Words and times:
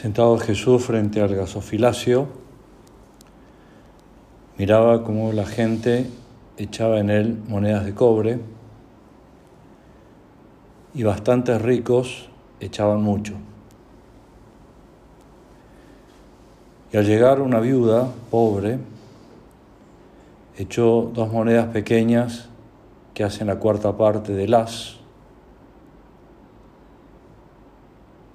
Sentado 0.00 0.38
Jesús 0.38 0.84
frente 0.84 1.20
al 1.20 1.34
gasofilacio, 1.34 2.28
miraba 4.56 5.02
cómo 5.02 5.32
la 5.32 5.44
gente 5.44 6.08
echaba 6.56 7.00
en 7.00 7.10
él 7.10 7.42
monedas 7.48 7.84
de 7.84 7.94
cobre 7.96 8.38
y 10.94 11.02
bastantes 11.02 11.60
ricos 11.60 12.28
echaban 12.60 13.02
mucho. 13.02 13.34
Y 16.92 16.96
al 16.96 17.04
llegar 17.04 17.40
una 17.40 17.58
viuda 17.58 18.08
pobre, 18.30 18.78
echó 20.56 21.10
dos 21.12 21.32
monedas 21.32 21.66
pequeñas 21.72 22.48
que 23.14 23.24
hacen 23.24 23.48
la 23.48 23.56
cuarta 23.56 23.96
parte 23.96 24.32
de 24.32 24.46
las. 24.46 24.97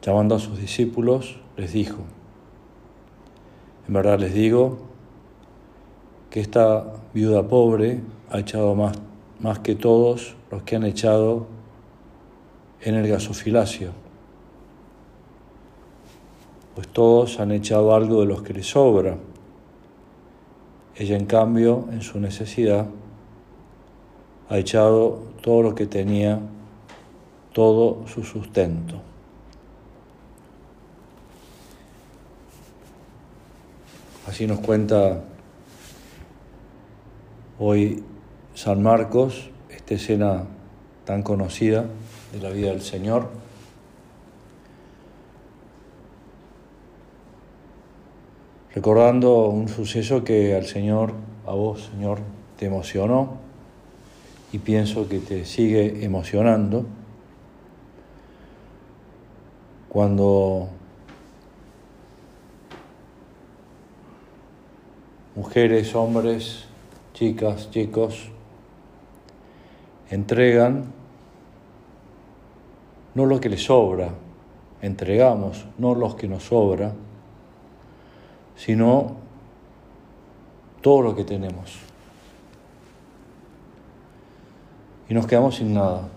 Llamando 0.04 0.36
a 0.36 0.40
sus 0.40 0.60
discípulos, 0.60 1.40
les 1.56 1.72
dijo, 1.72 2.00
en 3.88 3.94
verdad 3.94 4.20
les 4.20 4.34
digo 4.34 4.80
que 6.30 6.42
esta 6.42 6.96
viuda 7.14 7.48
pobre 7.48 8.02
ha 8.30 8.40
echado 8.40 8.76
más, 8.76 8.98
más 9.40 9.60
que 9.60 9.76
todos 9.76 10.36
los 10.52 10.64
que 10.64 10.76
han 10.76 10.84
echado 10.84 11.48
en 12.82 12.96
el 12.96 13.08
gasofilacio, 13.08 13.92
pues 16.76 16.90
todos 16.90 17.40
han 17.40 17.52
echado 17.52 17.96
algo 17.96 18.20
de 18.20 18.26
los 18.26 18.42
que 18.42 18.54
les 18.54 18.68
sobra. 18.68 19.16
Ella, 20.98 21.16
en 21.16 21.28
cambio, 21.28 21.86
en 21.92 22.02
su 22.02 22.20
necesidad, 22.20 22.88
ha 24.50 24.58
echado 24.58 25.20
todo 25.42 25.62
lo 25.62 25.76
que 25.76 25.86
tenía, 25.86 26.42
todo 27.54 28.06
su 28.08 28.24
sustento. 28.24 29.13
Así 34.26 34.48
nos 34.48 34.60
cuenta 34.60 35.22
hoy 37.60 38.04
San 38.56 38.82
Marcos, 38.82 39.50
esta 39.70 39.96
escena 39.96 40.46
tan 41.04 41.24
conocida 41.24 41.86
de 42.32 42.40
la 42.40 42.50
vida 42.50 42.70
del 42.70 42.82
Señor. 42.82 43.28
Recordando 48.74 49.50
un 49.50 49.68
suceso 49.68 50.24
que 50.24 50.56
al 50.56 50.68
Señor, 50.68 51.14
a 51.46 51.52
vos, 51.52 51.90
Señor, 51.94 52.20
te 52.58 52.68
emocionó 52.68 53.38
y 54.54 54.60
pienso 54.60 55.10
que 55.10 55.20
te 55.20 55.44
sigue 55.44 56.06
emocionando 56.06 56.86
cuando 59.90 60.70
mujeres, 65.36 65.96
hombres, 65.96 66.66
chicas, 67.14 67.70
chicos, 67.72 68.30
entregan 70.10 70.92
no 73.16 73.26
lo 73.26 73.40
que 73.40 73.50
les 73.50 73.64
sobra, 73.64 74.10
entregamos 74.82 75.66
no 75.78 75.96
lo 75.96 76.16
que 76.16 76.28
nos 76.28 76.44
sobra, 76.44 76.94
sino 78.56 79.16
todo 80.82 81.02
lo 81.02 81.16
que 81.16 81.24
tenemos. 81.24 81.78
Y 85.10 85.14
nos 85.14 85.28
quedamos 85.28 85.56
sin 85.56 85.74
nada. 85.74 86.08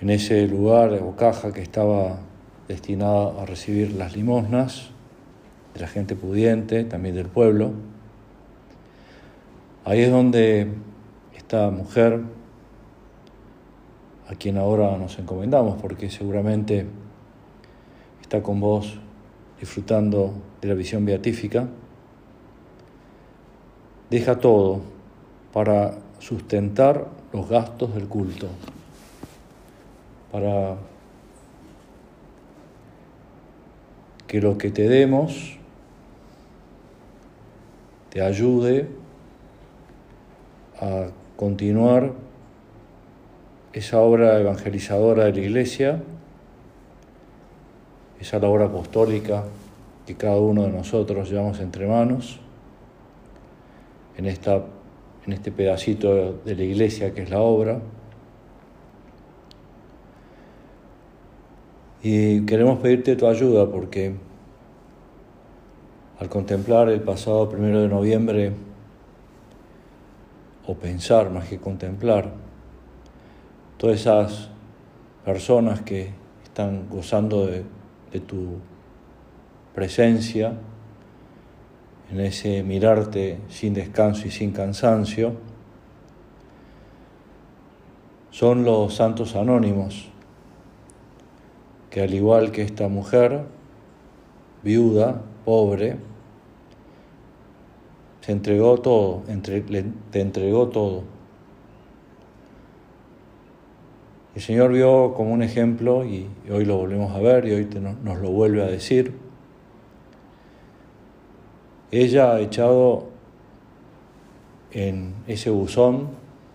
En 0.00 0.10
ese 0.10 0.46
lugar 0.46 0.92
o 1.02 1.16
caja 1.16 1.52
que 1.52 1.60
estaba 1.60 2.18
destinada 2.68 3.42
a 3.42 3.46
recibir 3.46 3.92
las 3.92 4.14
limosnas, 4.14 4.90
la 5.78 5.88
gente 5.88 6.14
pudiente, 6.16 6.84
también 6.84 7.14
del 7.14 7.28
pueblo. 7.28 7.72
Ahí 9.84 10.00
es 10.00 10.10
donde 10.10 10.68
esta 11.36 11.70
mujer, 11.70 12.20
a 14.28 14.34
quien 14.34 14.58
ahora 14.58 14.96
nos 14.98 15.18
encomendamos, 15.18 15.80
porque 15.80 16.10
seguramente 16.10 16.86
está 18.20 18.42
con 18.42 18.60
vos 18.60 18.98
disfrutando 19.58 20.34
de 20.60 20.68
la 20.68 20.74
visión 20.74 21.04
beatífica, 21.04 21.68
deja 24.10 24.38
todo 24.38 24.80
para 25.52 25.98
sustentar 26.18 27.06
los 27.32 27.48
gastos 27.48 27.94
del 27.94 28.08
culto, 28.08 28.48
para 30.30 30.76
que 34.26 34.40
lo 34.40 34.58
que 34.58 34.70
te 34.70 34.88
demos 34.88 35.57
te 38.10 38.22
ayude 38.22 38.88
a 40.80 41.08
continuar 41.36 42.12
esa 43.72 44.00
obra 44.00 44.40
evangelizadora 44.40 45.24
de 45.24 45.32
la 45.32 45.40
Iglesia, 45.40 46.02
esa 48.20 48.38
labor 48.38 48.62
apostólica 48.62 49.44
que 50.06 50.16
cada 50.16 50.38
uno 50.38 50.62
de 50.62 50.70
nosotros 50.70 51.30
llevamos 51.30 51.60
entre 51.60 51.86
manos 51.86 52.40
en, 54.16 54.26
esta, 54.26 54.64
en 55.26 55.32
este 55.32 55.52
pedacito 55.52 56.32
de 56.44 56.54
la 56.56 56.64
Iglesia 56.64 57.14
que 57.14 57.22
es 57.22 57.30
la 57.30 57.40
obra. 57.40 57.80
Y 62.02 62.46
queremos 62.46 62.78
pedirte 62.78 63.16
tu 63.16 63.26
ayuda 63.26 63.70
porque 63.70 64.14
al 66.20 66.28
contemplar 66.28 66.88
el 66.88 67.00
pasado 67.00 67.48
primero 67.48 67.80
de 67.80 67.88
noviembre, 67.88 68.52
o 70.66 70.74
pensar 70.74 71.30
más 71.30 71.48
que 71.48 71.58
contemplar, 71.58 72.30
todas 73.78 74.00
esas 74.00 74.50
personas 75.24 75.80
que 75.80 76.10
están 76.44 76.88
gozando 76.90 77.46
de, 77.46 77.64
tu 78.26 78.58
presencia, 79.74 80.54
en 82.10 82.20
ese 82.20 82.62
mirarte 82.62 83.38
sin 83.48 83.74
descanso 83.74 84.26
y 84.26 84.30
sin 84.30 84.50
cansancio, 84.50 85.34
son 88.30 88.64
los 88.64 88.94
santos 88.94 89.36
anónimos, 89.36 90.08
que 91.90 92.02
al 92.02 92.12
igual 92.12 92.50
que 92.50 92.62
esta 92.62 92.88
mujer, 92.88 93.44
viuda, 94.62 95.22
pobre, 95.44 95.96
se 98.20 98.32
entregó 98.32 98.78
todo, 98.78 99.22
entre, 99.28 99.62
te 99.62 100.20
entregó 100.20 100.68
todo. 100.68 101.04
El 104.34 104.42
Señor 104.42 104.72
vio 104.72 105.14
como 105.14 105.32
un 105.32 105.42
ejemplo 105.42 106.04
y, 106.04 106.28
hoy 106.50 106.64
lo 106.64 106.76
volvemos 106.76 107.14
a 107.14 107.20
ver 107.20 107.46
y 107.46 107.52
hoy 107.52 107.64
te, 107.64 107.80
nos 107.80 108.18
lo 108.18 108.30
vuelve 108.30 108.62
a 108.62 108.66
decir. 108.66 109.14
Ella 111.90 112.34
ha 112.34 112.40
echado 112.40 113.08
en 114.72 115.14
ese 115.26 115.48
buzón, 115.48 116.10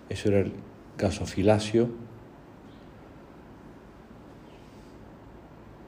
eso 0.09 0.29
era 0.29 0.41
el 0.41 0.53
gasofilacio, 0.97 1.89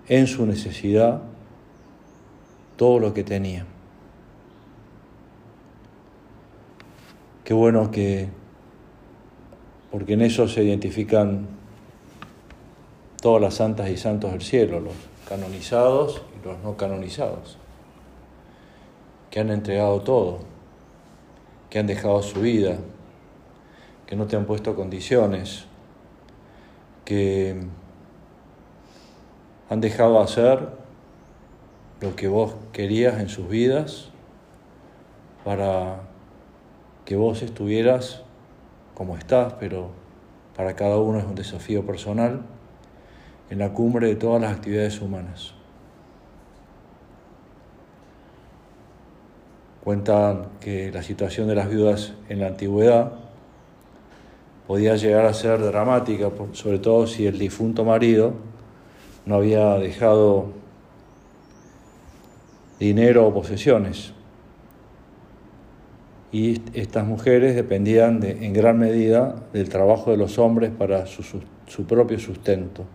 en 0.07 0.25
su 0.25 0.45
necesidad 0.45 1.21
todo 2.75 2.99
lo 2.99 3.13
que 3.13 3.23
tenía. 3.23 3.65
Qué 7.43 7.53
bueno 7.53 7.91
que, 7.91 8.29
porque 9.91 10.13
en 10.13 10.21
eso 10.21 10.47
se 10.47 10.63
identifican 10.63 11.47
todas 13.21 13.41
las 13.41 13.55
santas 13.55 13.89
y 13.89 13.97
santos 13.97 14.31
del 14.31 14.41
cielo, 14.41 14.79
los 14.79 14.93
canonizados 15.27 16.21
y 16.39 16.45
los 16.45 16.59
no 16.59 16.75
canonizados, 16.75 17.57
que 19.29 19.39
han 19.39 19.51
entregado 19.51 20.01
todo, 20.01 20.39
que 21.69 21.79
han 21.79 21.87
dejado 21.87 22.21
su 22.23 22.41
vida, 22.41 22.77
que 24.07 24.15
no 24.15 24.25
te 24.27 24.35
han 24.35 24.45
puesto 24.45 24.75
condiciones, 24.75 25.65
que 27.03 27.55
han 29.69 29.81
dejado 29.81 30.19
hacer 30.19 30.84
lo 32.05 32.15
que 32.15 32.27
vos 32.27 32.53
querías 32.71 33.19
en 33.19 33.29
sus 33.29 33.49
vidas 33.49 34.09
para 35.43 36.01
que 37.03 37.15
vos 37.15 37.41
estuvieras 37.41 38.21
como 38.93 39.17
estás, 39.17 39.53
pero 39.59 39.89
para 40.55 40.75
cada 40.75 40.97
uno 40.97 41.17
es 41.17 41.25
un 41.25 41.33
desafío 41.33 41.83
personal, 41.83 42.43
en 43.49 43.57
la 43.57 43.73
cumbre 43.73 44.07
de 44.07 44.15
todas 44.15 44.39
las 44.39 44.53
actividades 44.53 45.01
humanas. 45.01 45.55
Cuentan 49.83 50.49
que 50.59 50.91
la 50.91 51.01
situación 51.01 51.47
de 51.47 51.55
las 51.55 51.69
viudas 51.69 52.13
en 52.29 52.39
la 52.39 52.47
antigüedad 52.47 53.13
podía 54.67 54.95
llegar 54.95 55.25
a 55.25 55.33
ser 55.33 55.59
dramática, 55.59 56.29
sobre 56.51 56.77
todo 56.77 57.07
si 57.07 57.25
el 57.25 57.39
difunto 57.39 57.83
marido 57.83 58.33
no 59.25 59.35
había 59.35 59.73
dejado 59.79 60.64
dinero 62.79 63.27
o 63.27 63.33
posesiones. 63.33 64.13
Y 66.31 66.61
estas 66.73 67.05
mujeres 67.05 67.55
dependían 67.55 68.21
en 68.23 68.51
gran 68.53 68.77
medida 68.77 69.35
del 69.53 69.69
trabajo 69.69 70.11
de 70.11 70.17
los 70.17 70.37
hombres 70.37 70.71
para 70.71 71.05
su, 71.05 71.23
su 71.23 71.85
propio 71.85 72.19
sustento. 72.19 72.85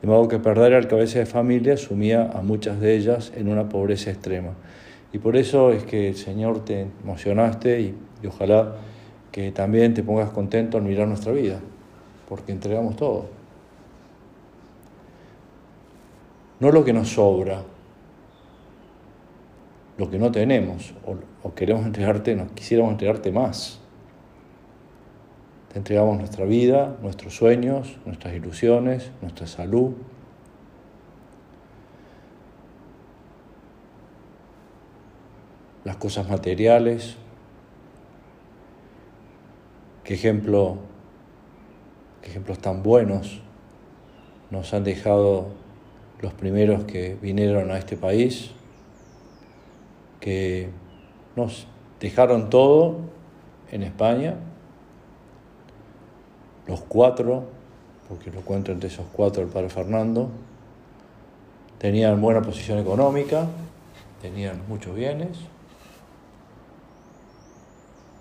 De 0.00 0.08
modo 0.08 0.28
que 0.28 0.38
perder 0.38 0.74
al 0.74 0.88
cabeza 0.88 1.18
de 1.18 1.26
familia 1.26 1.76
sumía 1.76 2.30
a 2.32 2.42
muchas 2.42 2.80
de 2.80 2.96
ellas 2.96 3.32
en 3.36 3.48
una 3.48 3.68
pobreza 3.68 4.10
extrema. 4.10 4.54
Y 5.12 5.18
por 5.18 5.36
eso 5.36 5.72
es 5.72 5.84
que 5.84 6.08
el 6.08 6.16
Señor 6.16 6.64
te 6.64 6.86
emocionaste 7.02 7.80
y, 7.80 7.94
y 8.22 8.26
ojalá 8.26 8.76
que 9.32 9.52
también 9.52 9.92
te 9.92 10.02
pongas 10.02 10.30
contento 10.30 10.78
al 10.78 10.84
mirar 10.84 11.08
nuestra 11.08 11.32
vida, 11.32 11.60
porque 12.28 12.52
entregamos 12.52 12.96
todo. 12.96 13.26
No 16.58 16.72
lo 16.72 16.84
que 16.84 16.94
nos 16.94 17.10
sobra, 17.10 17.62
lo 19.98 20.10
que 20.10 20.18
no 20.18 20.30
tenemos, 20.30 20.94
o, 21.42 21.54
queremos 21.54 21.86
entregarte, 21.86 22.34
nos 22.34 22.52
quisiéramos 22.52 22.92
entregarte 22.92 23.32
más. 23.32 23.80
Te 25.72 25.78
entregamos 25.78 26.18
nuestra 26.18 26.44
vida, 26.44 26.96
nuestros 27.02 27.34
sueños, 27.34 27.98
nuestras 28.04 28.34
ilusiones, 28.34 29.10
nuestra 29.22 29.46
salud. 29.46 29.94
las 35.86 35.96
cosas 35.98 36.28
materiales, 36.28 37.14
qué 40.02 40.14
ejemplo, 40.14 40.78
qué 42.20 42.30
ejemplos 42.30 42.58
tan 42.58 42.82
buenos 42.82 43.40
nos 44.50 44.74
han 44.74 44.82
dejado 44.82 45.46
los 46.20 46.32
primeros 46.34 46.86
que 46.86 47.16
vinieron 47.22 47.70
a 47.70 47.78
este 47.78 47.96
país, 47.96 48.50
que 50.26 50.70
nos 51.36 51.68
dejaron 52.00 52.50
todo 52.50 52.96
en 53.70 53.84
España, 53.84 54.34
los 56.66 56.80
cuatro, 56.80 57.44
porque 58.08 58.32
lo 58.32 58.40
cuento 58.40 58.72
entre 58.72 58.88
esos 58.88 59.06
cuatro 59.12 59.44
el 59.44 59.48
padre 59.48 59.68
Fernando, 59.68 60.28
tenían 61.78 62.20
buena 62.20 62.42
posición 62.42 62.80
económica, 62.80 63.46
tenían 64.20 64.62
muchos 64.66 64.96
bienes, 64.96 65.38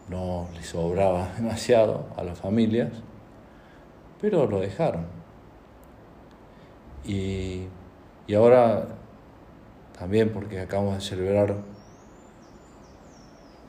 no 0.08 0.48
les 0.54 0.68
sobraba 0.68 1.34
demasiado 1.38 2.06
a 2.18 2.24
las 2.24 2.38
familias, 2.38 2.92
pero 4.22 4.46
lo 4.46 4.60
dejaron. 4.60 5.08
Y, 7.04 7.64
y 8.28 8.36
ahora 8.36 8.90
también 9.98 10.32
porque 10.32 10.60
acabamos 10.60 10.94
de 10.94 11.02
celebrar 11.02 11.75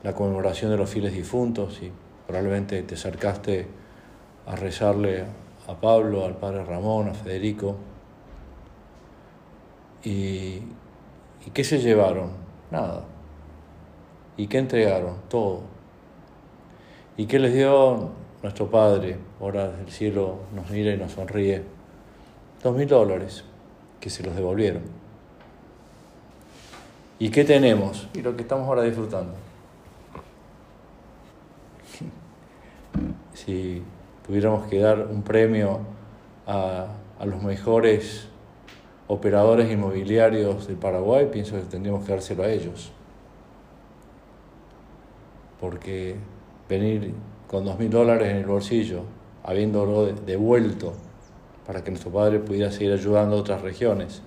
la 0.03 0.13
conmemoración 0.13 0.71
de 0.71 0.77
los 0.77 0.89
fieles 0.89 1.13
difuntos 1.13 1.81
y 1.81 1.91
probablemente 2.25 2.81
te 2.83 2.95
acercaste 2.95 3.67
a 4.45 4.55
rezarle 4.55 5.25
a 5.67 5.73
Pablo, 5.75 6.25
al 6.25 6.35
padre 6.37 6.63
Ramón, 6.63 7.09
a 7.09 7.13
Federico. 7.13 7.75
¿Y, 10.03 10.61
¿Y 11.45 11.51
qué 11.53 11.63
se 11.63 11.79
llevaron? 11.79 12.31
Nada. 12.71 13.03
¿Y 14.37 14.47
qué 14.47 14.59
entregaron? 14.59 15.15
Todo 15.27 15.77
¿Y 17.17 17.25
qué 17.25 17.39
les 17.39 17.51
dio 17.51 18.11
nuestro 18.43 18.69
Padre? 18.69 19.17
Ahora 19.41 19.69
del 19.69 19.89
cielo 19.91 20.37
nos 20.53 20.69
mira 20.69 20.93
y 20.93 20.97
nos 20.97 21.13
sonríe. 21.13 21.63
Dos 22.61 22.75
mil 22.75 22.87
dólares 22.87 23.43
que 23.99 24.11
se 24.11 24.21
los 24.21 24.35
devolvieron. 24.35 24.83
¿Y 27.17 27.31
qué 27.31 27.43
tenemos? 27.43 28.07
Y 28.13 28.21
lo 28.21 28.35
que 28.35 28.43
estamos 28.43 28.67
ahora 28.67 28.83
disfrutando. 28.83 29.33
Si 33.37 33.83
tuviéramos 34.25 34.65
que 34.65 34.79
dar 34.79 34.99
un 34.99 35.21
premio 35.21 35.81
a, 36.47 36.87
a 37.19 37.25
los 37.27 37.43
mejores 37.43 38.27
operadores 39.07 39.71
inmobiliarios 39.71 40.65
del 40.65 40.77
Paraguay, 40.77 41.29
pienso 41.31 41.55
que 41.55 41.61
tendríamos 41.61 42.03
que 42.03 42.13
dárselo 42.13 42.41
a 42.41 42.49
ellos. 42.49 42.91
Porque 45.61 46.15
venir 46.67 47.13
con 47.47 47.63
dos 47.63 47.77
mil 47.77 47.91
dólares 47.91 48.31
en 48.31 48.37
el 48.37 48.47
bolsillo, 48.47 49.03
habiéndolo 49.43 50.07
devuelto 50.07 50.93
para 51.67 51.83
que 51.83 51.91
nuestro 51.91 52.09
padre 52.09 52.39
pudiera 52.39 52.71
seguir 52.71 52.93
ayudando 52.93 53.35
a 53.35 53.39
otras 53.39 53.61
regiones. 53.61 54.23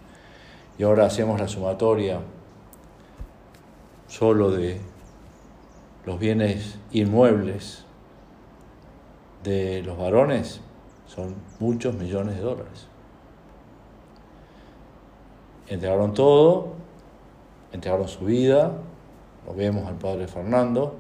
Y 0.78 0.84
ahora 0.84 1.06
hacemos 1.06 1.40
la 1.40 1.48
sumatoria 1.48 2.20
solo 4.06 4.52
de 4.52 4.78
los 6.06 6.20
bienes 6.20 6.78
inmuebles 6.92 7.84
de 9.42 9.82
los 9.82 9.98
varones, 9.98 10.60
son 11.06 11.34
muchos 11.58 11.94
millones 11.94 12.36
de 12.36 12.42
dólares. 12.42 12.86
Entregaron 15.68 16.14
todo, 16.14 16.74
entregaron 17.72 18.08
su 18.08 18.24
vida, 18.24 18.72
lo 19.46 19.54
vemos 19.54 19.86
al 19.86 19.96
padre 19.96 20.26
Fernando, 20.26 20.96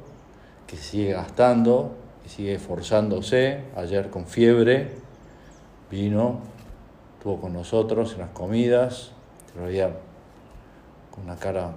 que 0.66 0.76
sigue 0.76 1.12
gastando, 1.12 1.92
que 2.22 2.28
sigue 2.28 2.54
esforzándose. 2.54 3.64
Ayer 3.76 4.10
con 4.10 4.26
fiebre 4.26 4.92
vino, 5.90 6.40
estuvo 7.18 7.40
con 7.40 7.52
nosotros 7.52 8.12
en 8.14 8.20
las 8.20 8.30
comidas, 8.30 9.12
veía 9.60 9.90
con 11.10 11.24
una 11.24 11.36
cara 11.36 11.72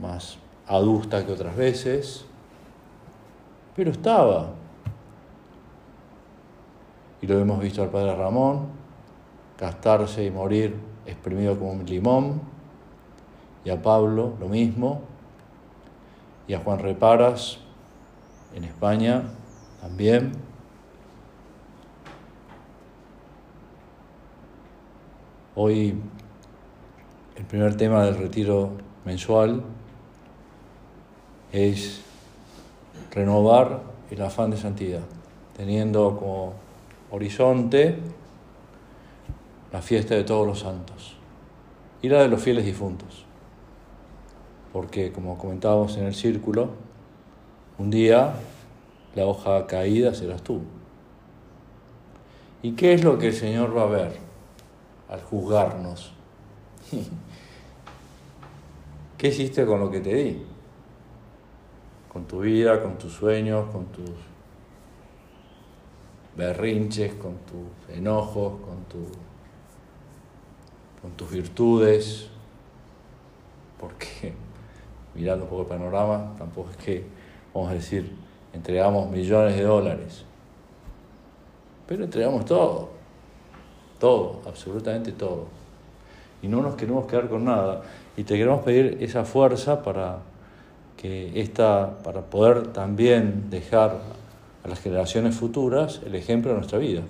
más 0.00 0.38
adusta 0.66 1.24
que 1.24 1.32
otras 1.32 1.56
veces, 1.56 2.24
pero 3.74 3.90
estaba. 3.90 4.50
Y 7.20 7.26
lo 7.26 7.38
hemos 7.38 7.60
visto 7.60 7.82
al 7.82 7.90
padre 7.90 8.14
Ramón, 8.14 8.66
gastarse 9.58 10.24
y 10.24 10.30
morir 10.30 10.76
exprimido 11.06 11.58
como 11.58 11.72
un 11.72 11.86
limón, 11.86 12.40
y 13.64 13.70
a 13.70 13.82
Pablo 13.82 14.34
lo 14.38 14.48
mismo, 14.48 15.02
y 16.46 16.54
a 16.54 16.60
Juan 16.60 16.78
Reparas 16.78 17.58
en 18.54 18.64
España 18.64 19.22
también. 19.80 20.32
Hoy 25.54 26.00
el 27.36 27.44
primer 27.44 27.76
tema 27.76 28.04
del 28.04 28.16
retiro 28.16 28.70
mensual 29.04 29.62
es 31.52 32.00
renovar 33.10 33.82
el 34.10 34.22
afán 34.22 34.50
de 34.50 34.56
santidad, 34.56 35.02
teniendo 35.56 36.16
como 36.16 36.54
horizonte 37.10 37.96
la 39.72 39.82
fiesta 39.82 40.14
de 40.14 40.24
todos 40.24 40.46
los 40.46 40.60
santos 40.60 41.16
y 42.02 42.08
la 42.08 42.22
de 42.22 42.28
los 42.28 42.42
fieles 42.42 42.64
difuntos, 42.64 43.24
porque 44.72 45.12
como 45.12 45.36
comentábamos 45.38 45.96
en 45.96 46.04
el 46.04 46.14
círculo, 46.14 46.70
un 47.78 47.90
día 47.90 48.34
la 49.14 49.26
hoja 49.26 49.66
caída 49.66 50.14
serás 50.14 50.42
tú. 50.42 50.60
¿Y 52.62 52.72
qué 52.72 52.94
es 52.94 53.04
lo 53.04 53.18
que 53.18 53.28
el 53.28 53.34
Señor 53.34 53.76
va 53.76 53.84
a 53.84 53.86
ver? 53.86 54.28
al 55.08 55.22
juzgarnos. 55.22 56.12
¿Qué 59.18 59.28
hiciste 59.28 59.66
con 59.66 59.80
lo 59.80 59.90
que 59.90 60.00
te 60.00 60.14
di? 60.14 60.42
Con 62.12 62.26
tu 62.26 62.40
vida, 62.40 62.82
con 62.82 62.98
tus 62.98 63.12
sueños, 63.12 63.70
con 63.70 63.86
tus 63.86 64.10
berrinches, 66.38 67.14
con 67.14 67.32
tus 67.38 67.96
enojos, 67.96 68.60
con, 68.60 68.84
tu, 68.84 69.10
con 71.02 71.10
tus 71.16 71.30
virtudes. 71.30 72.28
Porque, 73.78 74.32
mirando 75.14 75.44
un 75.44 75.50
poco 75.50 75.62
el 75.62 75.68
panorama, 75.68 76.34
tampoco 76.38 76.70
es 76.70 76.76
que, 76.76 77.04
vamos 77.52 77.70
a 77.70 77.74
decir, 77.74 78.14
entregamos 78.54 79.10
millones 79.10 79.56
de 79.56 79.62
dólares. 79.64 80.24
Pero 81.88 82.04
entregamos 82.04 82.44
todo. 82.44 82.90
Todo, 83.98 84.40
absolutamente 84.46 85.10
todo. 85.10 85.46
Y 86.40 86.46
no 86.46 86.62
nos 86.62 86.76
queremos 86.76 87.06
quedar 87.06 87.28
con 87.28 87.44
nada. 87.44 87.82
Y 88.16 88.22
te 88.22 88.36
queremos 88.36 88.62
pedir 88.62 88.98
esa 89.00 89.24
fuerza 89.24 89.82
para 89.82 90.18
que 90.96 91.40
esta, 91.40 91.98
para 92.04 92.22
poder 92.22 92.68
también 92.68 93.50
dejar 93.50 93.98
las 94.68 94.80
generaciones 94.80 95.34
futuras 95.34 96.00
el 96.04 96.14
ejemplo 96.14 96.50
de 96.50 96.58
nuestra 96.58 96.78
vida. 96.78 97.02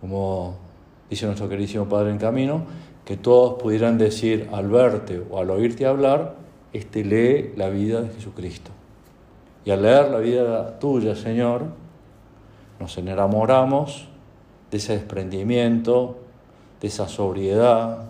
Como 0.00 0.56
dice 1.08 1.26
nuestro 1.26 1.48
queridísimo 1.48 1.88
Padre 1.88 2.10
en 2.10 2.18
Camino, 2.18 2.64
que 3.04 3.16
todos 3.16 3.60
pudieran 3.60 3.98
decir 3.98 4.48
al 4.52 4.68
verte 4.68 5.22
o 5.30 5.38
al 5.38 5.50
oírte 5.50 5.86
hablar, 5.86 6.34
este 6.72 7.04
lee 7.04 7.52
la 7.56 7.68
vida 7.68 8.00
de 8.00 8.10
Jesucristo. 8.10 8.70
Y 9.64 9.70
al 9.70 9.82
leer 9.82 10.10
la 10.10 10.18
vida 10.18 10.78
tuya, 10.78 11.14
Señor, 11.14 11.66
nos 12.80 12.96
enamoramos 12.98 14.08
de 14.70 14.78
ese 14.78 14.94
desprendimiento, 14.94 16.16
de 16.80 16.88
esa 16.88 17.06
sobriedad, 17.08 18.04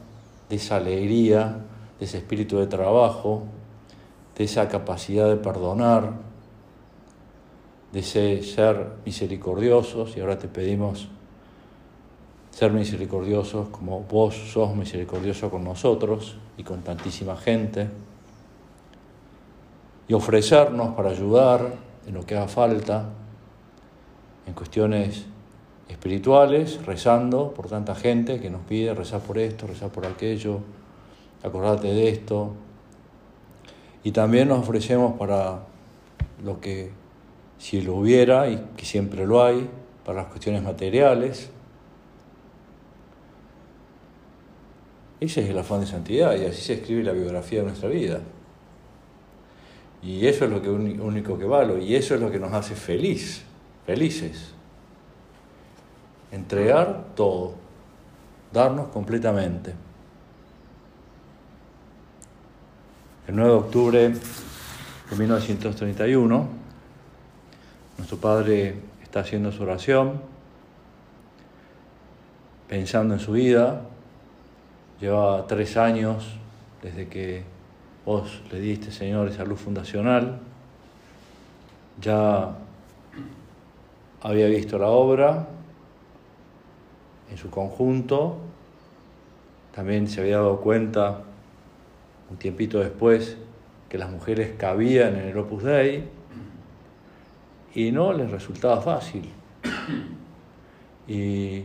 de 0.49 0.57
esa 0.57 0.77
alegría, 0.77 1.59
de 1.99 2.05
ese 2.07 2.19
espíritu 2.19 2.59
de 2.59 2.67
trabajo, 2.67 3.43
de 4.37 4.45
esa 4.45 4.69
capacidad 4.69 5.29
de 5.29 5.37
perdonar, 5.37 6.13
ese 7.93 8.43
ser 8.43 8.87
misericordiosos 9.05 10.17
y 10.17 10.21
ahora 10.21 10.39
te 10.39 10.49
pedimos 10.49 11.09
ser 12.51 12.73
misericordiosos 12.73 13.69
como 13.69 14.01
vos 14.01 14.35
sos 14.53 14.75
misericordioso 14.75 15.51
con 15.51 15.65
nosotros 15.65 16.37
y 16.57 16.63
con 16.63 16.83
tantísima 16.83 17.37
gente 17.37 17.89
y 20.09 20.15
ofrecernos 20.15 20.95
para 20.95 21.11
ayudar 21.11 21.75
en 22.07 22.15
lo 22.15 22.27
que 22.27 22.37
haga 22.37 22.49
falta, 22.49 23.11
en 24.47 24.55
cuestiones 24.55 25.27
espirituales, 25.89 26.85
rezando 26.85 27.53
por 27.55 27.69
tanta 27.69 27.95
gente 27.95 28.41
que 28.41 28.51
nos 28.51 28.63
pide 28.63 28.95
rezar 28.95 29.21
por 29.21 29.39
esto, 29.39 29.67
rezar 29.67 29.91
por 29.91 30.07
aquello, 30.07 30.61
acordarte 31.43 31.89
de 31.89 32.09
esto. 32.09 32.53
Y 34.05 34.13
también 34.13 34.49
nos 34.49 34.61
ofrecemos 34.61 35.19
para 35.19 35.61
lo 36.45 36.61
que 36.61 36.91
si 37.63 37.81
lo 37.81 37.95
hubiera, 37.95 38.51
y 38.51 38.57
que 38.77 38.85
siempre 38.85 39.25
lo 39.25 39.45
hay, 39.45 39.71
para 40.05 40.23
las 40.23 40.31
cuestiones 40.31 40.65
materiales. 40.65 41.49
Ese 45.21 45.45
es 45.45 45.49
el 45.49 45.57
afán 45.57 45.79
de 45.79 45.87
santidad 45.87 46.35
y 46.35 46.45
así 46.45 46.61
se 46.61 46.73
escribe 46.73 47.05
la 47.05 47.13
biografía 47.13 47.61
de 47.61 47.67
nuestra 47.67 47.89
vida. 47.89 48.19
Y 50.03 50.27
eso 50.27 50.47
es 50.47 50.51
lo 50.51 50.61
que, 50.61 50.71
único 50.71 51.39
que 51.39 51.45
vale 51.45 51.81
y 51.85 51.95
eso 51.95 52.17
es 52.17 52.21
lo 52.21 52.33
que 52.33 52.41
nos 52.41 52.53
hace 52.53 52.75
feliz, 52.75 53.45
felices. 53.87 54.55
Entregar 56.33 57.15
todo, 57.15 57.55
darnos 58.53 58.89
completamente. 58.89 59.73
El 63.29 63.37
9 63.37 63.51
de 63.53 63.57
octubre 63.57 64.09
de 64.09 65.17
1931, 65.17 66.62
nuestro 67.99 68.17
Padre 68.19 68.75
está 69.03 69.21
haciendo 69.21 69.53
su 69.53 69.63
oración, 69.63 70.21
pensando 72.69 73.15
en 73.15 73.21
su 73.21 73.33
vida. 73.33 73.83
Lleva 75.01 75.47
tres 75.47 75.77
años 75.77 76.37
desde 76.83 77.09
que 77.09 77.43
vos 78.07 78.43
le 78.51 78.61
diste, 78.61 78.91
Señor, 78.91 79.29
esa 79.29 79.45
luz 79.45 79.61
fundacional. 79.61 80.39
Ya 82.01 82.57
había 84.23 84.47
visto 84.47 84.79
la 84.79 84.89
obra 84.89 85.47
en 87.31 87.37
su 87.37 87.51
conjunto. 87.51 88.39
También 89.75 90.09
se 90.09 90.21
había 90.21 90.37
dado 90.37 90.61
cuenta 90.61 91.23
un 92.31 92.37
tiempito 92.37 92.79
después 92.79 93.37
que 93.89 93.99
las 93.99 94.11
mujeres 94.11 94.55
cabían 94.57 95.17
en 95.17 95.29
el 95.29 95.37
Opus 95.37 95.65
Dei 95.65 96.22
y 97.75 97.91
no 97.93 98.13
les 98.13 98.31
resultaba 98.31 98.81
fácil. 98.81 99.29
Y 101.09 101.65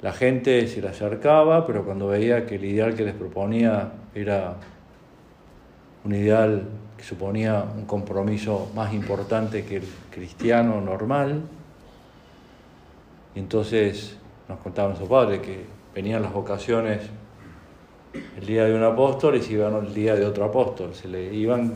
la 0.00 0.12
gente 0.12 0.66
se 0.68 0.80
le 0.80 0.88
acercaba, 0.88 1.66
pero 1.66 1.84
cuando 1.84 2.08
veía 2.08 2.46
que 2.46 2.56
el 2.56 2.64
ideal 2.64 2.94
que 2.94 3.04
les 3.04 3.14
proponía 3.14 3.92
era 4.14 4.54
un 6.04 6.14
ideal 6.14 6.68
que 6.96 7.04
suponía 7.04 7.64
un 7.76 7.84
compromiso 7.84 8.70
más 8.74 8.92
importante 8.92 9.64
que 9.64 9.76
el 9.76 9.88
cristiano 10.10 10.80
normal, 10.80 11.42
entonces 13.34 14.16
nos 14.48 14.58
contaba 14.58 14.96
su 14.96 15.08
padre 15.08 15.40
que 15.40 15.64
venían 15.94 16.22
las 16.22 16.32
vocaciones 16.32 17.02
el 18.12 18.46
día 18.46 18.64
de 18.64 18.74
un 18.74 18.82
apóstol 18.82 19.36
y 19.36 19.42
se 19.42 19.52
iban 19.52 19.74
el 19.74 19.94
día 19.94 20.14
de 20.14 20.24
otro 20.24 20.44
apóstol, 20.44 20.94
se 20.94 21.08
le 21.08 21.34
iban 21.34 21.74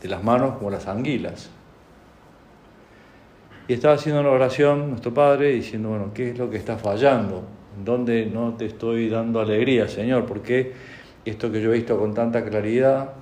de 0.00 0.08
las 0.08 0.22
manos 0.22 0.56
como 0.56 0.70
las 0.70 0.86
anguilas. 0.88 1.50
Y 3.72 3.76
estaba 3.76 3.94
haciendo 3.94 4.20
una 4.20 4.28
oración 4.28 4.90
nuestro 4.90 5.14
Padre 5.14 5.52
diciendo, 5.52 5.88
bueno, 5.88 6.10
¿qué 6.12 6.32
es 6.32 6.38
lo 6.38 6.50
que 6.50 6.58
está 6.58 6.76
fallando? 6.76 7.42
¿En 7.78 7.86
dónde 7.86 8.26
no 8.26 8.52
te 8.52 8.66
estoy 8.66 9.08
dando 9.08 9.40
alegría, 9.40 9.88
Señor? 9.88 10.26
¿Por 10.26 10.42
qué 10.42 10.74
esto 11.24 11.50
que 11.50 11.62
yo 11.62 11.70
he 11.70 11.76
visto 11.76 11.98
con 11.98 12.12
tanta 12.12 12.44
claridad, 12.44 13.14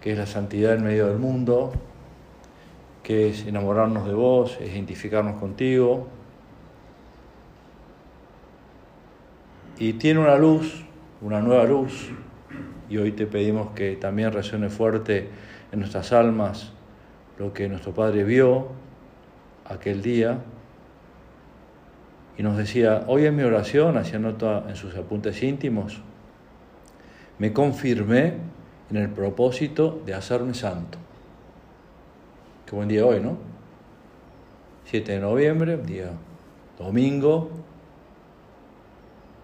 que 0.00 0.12
es 0.12 0.16
la 0.16 0.24
santidad 0.24 0.72
en 0.72 0.84
medio 0.84 1.08
del 1.08 1.18
mundo, 1.18 1.74
que 3.02 3.28
es 3.28 3.46
enamorarnos 3.46 4.06
de 4.06 4.14
vos, 4.14 4.56
es 4.62 4.70
identificarnos 4.70 5.38
contigo? 5.38 6.08
Y 9.78 9.92
tiene 9.92 10.20
una 10.20 10.38
luz, 10.38 10.82
una 11.20 11.42
nueva 11.42 11.64
luz, 11.64 12.08
y 12.88 12.96
hoy 12.96 13.12
te 13.12 13.26
pedimos 13.26 13.72
que 13.72 13.96
también 13.96 14.32
resuene 14.32 14.70
fuerte 14.70 15.28
en 15.72 15.80
nuestras 15.80 16.10
almas 16.14 16.72
lo 17.38 17.52
que 17.52 17.68
nuestro 17.68 17.92
Padre 17.92 18.24
vio, 18.24 18.82
aquel 19.64 20.02
día 20.02 20.38
y 22.36 22.42
nos 22.42 22.56
decía, 22.56 23.04
hoy 23.06 23.26
en 23.26 23.36
mi 23.36 23.42
oración, 23.42 23.96
hacía 23.96 24.18
nota 24.18 24.64
en 24.68 24.76
sus 24.76 24.94
apuntes 24.96 25.42
íntimos, 25.42 26.00
me 27.38 27.52
confirmé 27.52 28.34
en 28.90 28.96
el 28.96 29.08
propósito 29.08 30.02
de 30.04 30.14
hacerme 30.14 30.54
santo. 30.54 30.98
Qué 32.66 32.74
buen 32.74 32.88
día 32.88 33.06
hoy, 33.06 33.20
¿no? 33.20 33.36
7 34.86 35.12
de 35.12 35.20
noviembre, 35.20 35.76
día 35.78 36.10
domingo, 36.78 37.50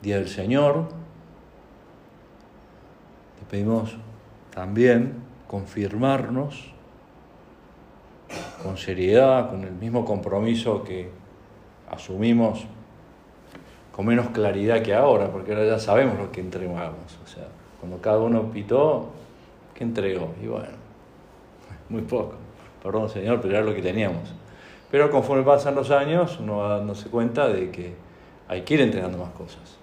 día 0.03 0.17
del 0.17 0.29
Señor. 0.29 0.89
Le 3.39 3.47
pedimos 3.49 3.97
también 4.51 5.15
confirmarnos 5.47 6.73
con 8.63 8.77
seriedad, 8.77 9.51
con 9.51 9.65
el 9.65 9.73
mismo 9.73 10.05
compromiso 10.05 10.85
que 10.85 11.11
asumimos 11.91 12.67
con 13.93 14.07
menos 14.07 14.29
claridad 14.29 14.83
que 14.83 14.95
ahora, 14.95 15.31
porque 15.31 15.53
ahora 15.53 15.67
ya 15.67 15.79
sabemos 15.79 16.19
lo 16.19 16.31
que 16.31 16.41
entregamos. 16.41 17.19
O 17.25 17.27
sea, 17.27 17.49
cuando 17.81 18.01
cada 18.01 18.19
uno 18.19 18.51
pitó, 18.51 19.09
¿qué 19.75 19.85
entregó? 19.85 20.33
Y 20.43 20.47
bueno, 20.47 20.69
muy 21.89 22.03
poco. 22.03 22.35
Perdón, 22.83 23.09
Señor, 23.09 23.41
pero 23.41 23.57
era 23.57 23.67
lo 23.67 23.75
que 23.75 23.83
teníamos. 23.83 24.33
Pero 24.91 25.11
conforme 25.11 25.43
pasan 25.43 25.75
los 25.75 25.91
años, 25.91 26.39
uno 26.41 26.59
va 26.59 26.79
dándose 26.79 27.09
cuenta 27.11 27.49
de 27.49 27.71
que 27.71 27.95
hay 28.49 28.63
que 28.63 28.75
ir 28.75 28.81
entregando 28.81 29.19
más 29.19 29.31
cosas. 29.31 29.79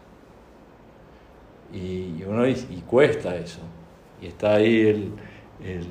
Y, 1.72 2.24
uno 2.24 2.48
y, 2.48 2.56
cuesta 2.88 3.36
eso. 3.36 3.60
Y 4.22 4.28
está 4.28 4.56
ahí 4.56 5.12
el 5.62 5.86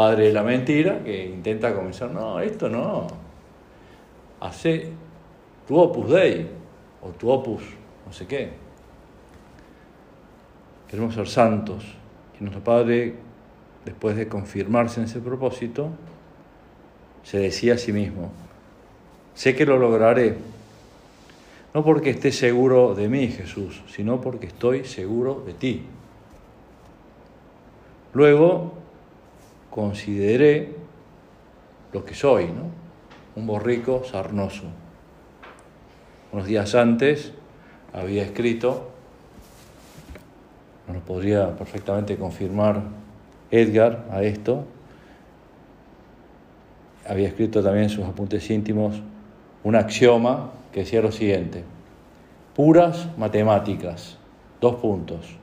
padre 0.00 0.28
de 0.28 0.32
la 0.32 0.42
mentira 0.42 1.04
que 1.04 1.26
intenta 1.26 1.74
comenzar, 1.74 2.10
no, 2.10 2.40
esto 2.40 2.70
no. 2.70 3.06
Hace 4.40 4.88
tu 5.68 5.76
opus 5.76 6.08
dei 6.08 6.48
o 7.02 7.10
tu 7.10 7.28
opus 7.28 7.60
no 8.06 8.10
sé 8.10 8.26
qué. 8.26 8.48
Queremos 10.88 11.14
ser 11.14 11.28
santos. 11.28 11.84
Y 12.40 12.42
nuestro 12.42 12.64
Padre, 12.64 13.14
después 13.84 14.16
de 14.16 14.26
confirmarse 14.26 15.00
en 15.00 15.04
ese 15.04 15.20
propósito, 15.20 15.90
se 17.22 17.36
decía 17.36 17.74
a 17.74 17.76
sí 17.76 17.92
mismo, 17.92 18.32
sé 19.34 19.54
que 19.54 19.66
lo 19.66 19.76
lograré, 19.76 20.38
No 21.74 21.84
porque 21.84 22.08
esté 22.08 22.32
seguro 22.32 22.94
de 22.94 23.10
mí, 23.10 23.28
Jesús, 23.28 23.82
sino 23.86 24.22
porque 24.22 24.46
estoy 24.46 24.86
seguro 24.86 25.42
de 25.44 25.52
ti. 25.52 25.84
Luego 28.14 28.79
consideré 29.70 30.74
lo 31.92 32.04
que 32.04 32.14
soy, 32.14 32.46
¿no? 32.46 32.70
Un 33.36 33.46
borrico 33.46 34.02
sarnoso. 34.04 34.64
Unos 36.32 36.46
días 36.46 36.74
antes 36.74 37.32
había 37.92 38.22
escrito, 38.22 38.90
nos 40.86 40.96
lo 40.96 41.02
podría 41.02 41.56
perfectamente 41.56 42.16
confirmar 42.16 42.82
Edgar 43.50 44.06
a 44.10 44.22
esto, 44.22 44.64
había 47.08 47.28
escrito 47.28 47.62
también 47.62 47.84
en 47.84 47.90
sus 47.90 48.04
apuntes 48.04 48.48
íntimos 48.50 49.00
un 49.64 49.74
axioma 49.74 50.50
que 50.72 50.80
decía 50.80 51.02
lo 51.02 51.10
siguiente, 51.10 51.64
puras 52.54 53.08
matemáticas, 53.18 54.18
dos 54.60 54.76
puntos. 54.76 55.36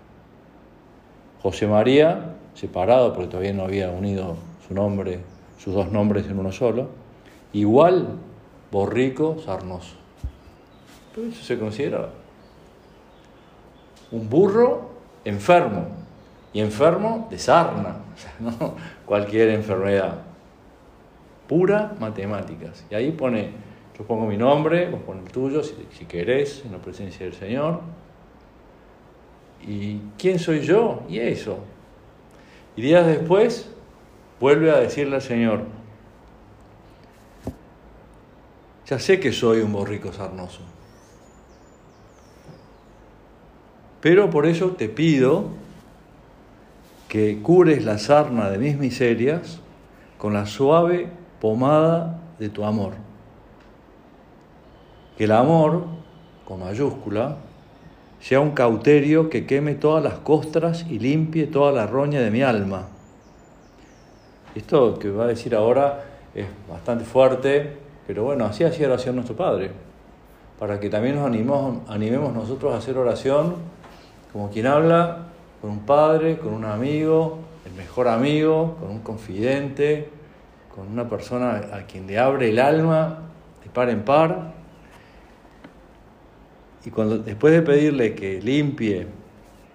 José 1.41 1.67
María, 1.67 2.36
separado 2.57 3.13
porque 3.13 3.29
todavía 3.29 3.53
no 3.53 3.63
había 3.63 3.89
unido 3.89 4.35
su 4.67 4.73
nombre, 4.73 5.19
sus 5.59 5.73
dos 5.73 5.91
nombres 5.91 6.25
en 6.25 6.39
uno 6.39 6.51
solo, 6.51 6.89
igual 7.53 8.17
borrico 8.71 9.37
sarnoso. 9.45 9.95
Pero 11.13 11.27
eso 11.27 11.43
se 11.43 11.59
considera 11.59 12.09
un 14.11 14.29
burro 14.29 14.89
enfermo, 15.23 15.85
y 16.53 16.61
enfermo 16.61 17.27
de 17.29 17.37
sarna, 17.37 17.97
cualquier 19.05 19.49
enfermedad, 19.49 20.21
pura 21.47 21.93
matemáticas. 21.99 22.85
Y 22.89 22.95
ahí 22.95 23.11
pone 23.11 23.51
yo 23.97 24.05
pongo 24.05 24.27
mi 24.27 24.37
nombre, 24.37 24.89
vos 24.89 25.01
pones 25.01 25.25
el 25.25 25.31
tuyo, 25.31 25.63
si, 25.63 25.73
si 25.91 26.05
querés, 26.05 26.63
en 26.63 26.71
la 26.71 26.77
presencia 26.77 27.25
del 27.25 27.33
Señor. 27.33 27.81
¿Y 29.65 29.99
quién 30.19 30.37
soy 30.37 30.61
yo? 30.61 31.01
Y 31.09 31.17
eso. 31.17 31.57
Y 32.77 32.83
días 32.83 33.07
después 33.07 33.67
vuelve 34.39 34.71
a 34.71 34.77
decirle 34.77 35.15
al 35.15 35.21
Señor, 35.23 35.61
ya 38.85 38.99
sé 38.99 39.19
que 39.19 39.31
soy 39.31 39.61
un 39.61 39.73
borrico 39.73 40.13
sarnoso, 40.13 40.61
pero 43.99 44.29
por 44.29 44.45
eso 44.45 44.73
te 44.73 44.89
pido 44.89 45.45
que 47.07 47.41
cures 47.41 47.83
la 47.83 47.97
sarna 47.97 48.51
de 48.51 48.59
mis 48.59 48.77
miserias 48.77 49.59
con 50.19 50.33
la 50.33 50.45
suave 50.45 51.09
pomada 51.41 52.21
de 52.37 52.49
tu 52.49 52.63
amor. 52.63 52.93
Que 55.17 55.23
el 55.23 55.31
amor, 55.31 55.85
con 56.45 56.59
mayúscula, 56.59 57.37
sea 58.19 58.39
un 58.39 58.51
cauterio 58.51 59.29
que 59.29 59.45
queme 59.45 59.75
todas 59.75 60.03
las 60.03 60.15
costras 60.15 60.85
y 60.89 60.99
limpie 60.99 61.47
toda 61.47 61.71
la 61.71 61.87
roña 61.87 62.19
de 62.19 62.31
mi 62.31 62.41
alma. 62.41 62.87
Esto 64.55 64.97
que 64.97 65.09
va 65.09 65.25
a 65.25 65.27
decir 65.27 65.55
ahora 65.55 66.03
es 66.33 66.47
bastante 66.69 67.05
fuerte, 67.05 67.77
pero 68.07 68.23
bueno, 68.23 68.45
así 68.45 68.63
hacía 68.63 68.87
oración 68.87 69.15
nuestro 69.15 69.35
Padre, 69.35 69.71
para 70.59 70.79
que 70.79 70.89
también 70.89 71.15
nos 71.15 71.27
animemos, 71.27 71.87
animemos 71.87 72.33
nosotros 72.33 72.73
a 72.73 72.77
hacer 72.77 72.97
oración 72.97 73.55
como 74.33 74.49
quien 74.49 74.67
habla 74.67 75.27
con 75.61 75.71
un 75.71 75.79
padre, 75.79 76.37
con 76.37 76.53
un 76.53 76.65
amigo, 76.65 77.39
el 77.65 77.73
mejor 77.73 78.07
amigo, 78.07 78.77
con 78.79 78.91
un 78.91 78.99
confidente, 78.99 80.09
con 80.73 80.87
una 80.87 81.09
persona 81.09 81.61
a 81.73 81.87
quien 81.87 82.07
le 82.07 82.19
abre 82.19 82.49
el 82.49 82.59
alma 82.59 83.19
de 83.63 83.69
par 83.69 83.89
en 83.89 84.03
par 84.03 84.53
y 86.87 86.89
cuando, 86.89 87.17
después 87.17 87.53
de 87.53 87.63
pedirle 87.63 88.15
que 88.15 88.41
limpie, 88.41 89.07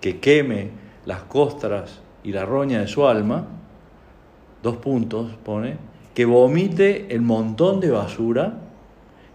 que 0.01 0.19
queme 0.19 0.71
las 1.05 1.25
costras 1.25 2.01
y 2.25 2.33
la 2.33 2.47
roña 2.47 2.81
de 2.81 2.89
su 2.89 3.07
alma, 3.07 3.49
dos 4.63 4.79
puntos 4.79 5.31
pone, 5.45 5.77
que 6.15 6.25
vomite 6.25 7.15
el 7.15 7.21
montón 7.21 7.81
de 7.81 7.91
basura 7.91 8.55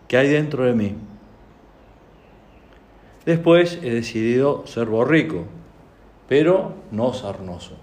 que 0.08 0.18
hay 0.18 0.28
dentro 0.28 0.64
de 0.64 0.74
mí. 0.74 0.96
Después 3.28 3.78
he 3.84 3.92
decidido 3.92 4.66
ser 4.66 4.88
borrico, 4.88 5.44
pero 6.28 6.74
no 6.90 7.14
sarnoso. 7.14 7.78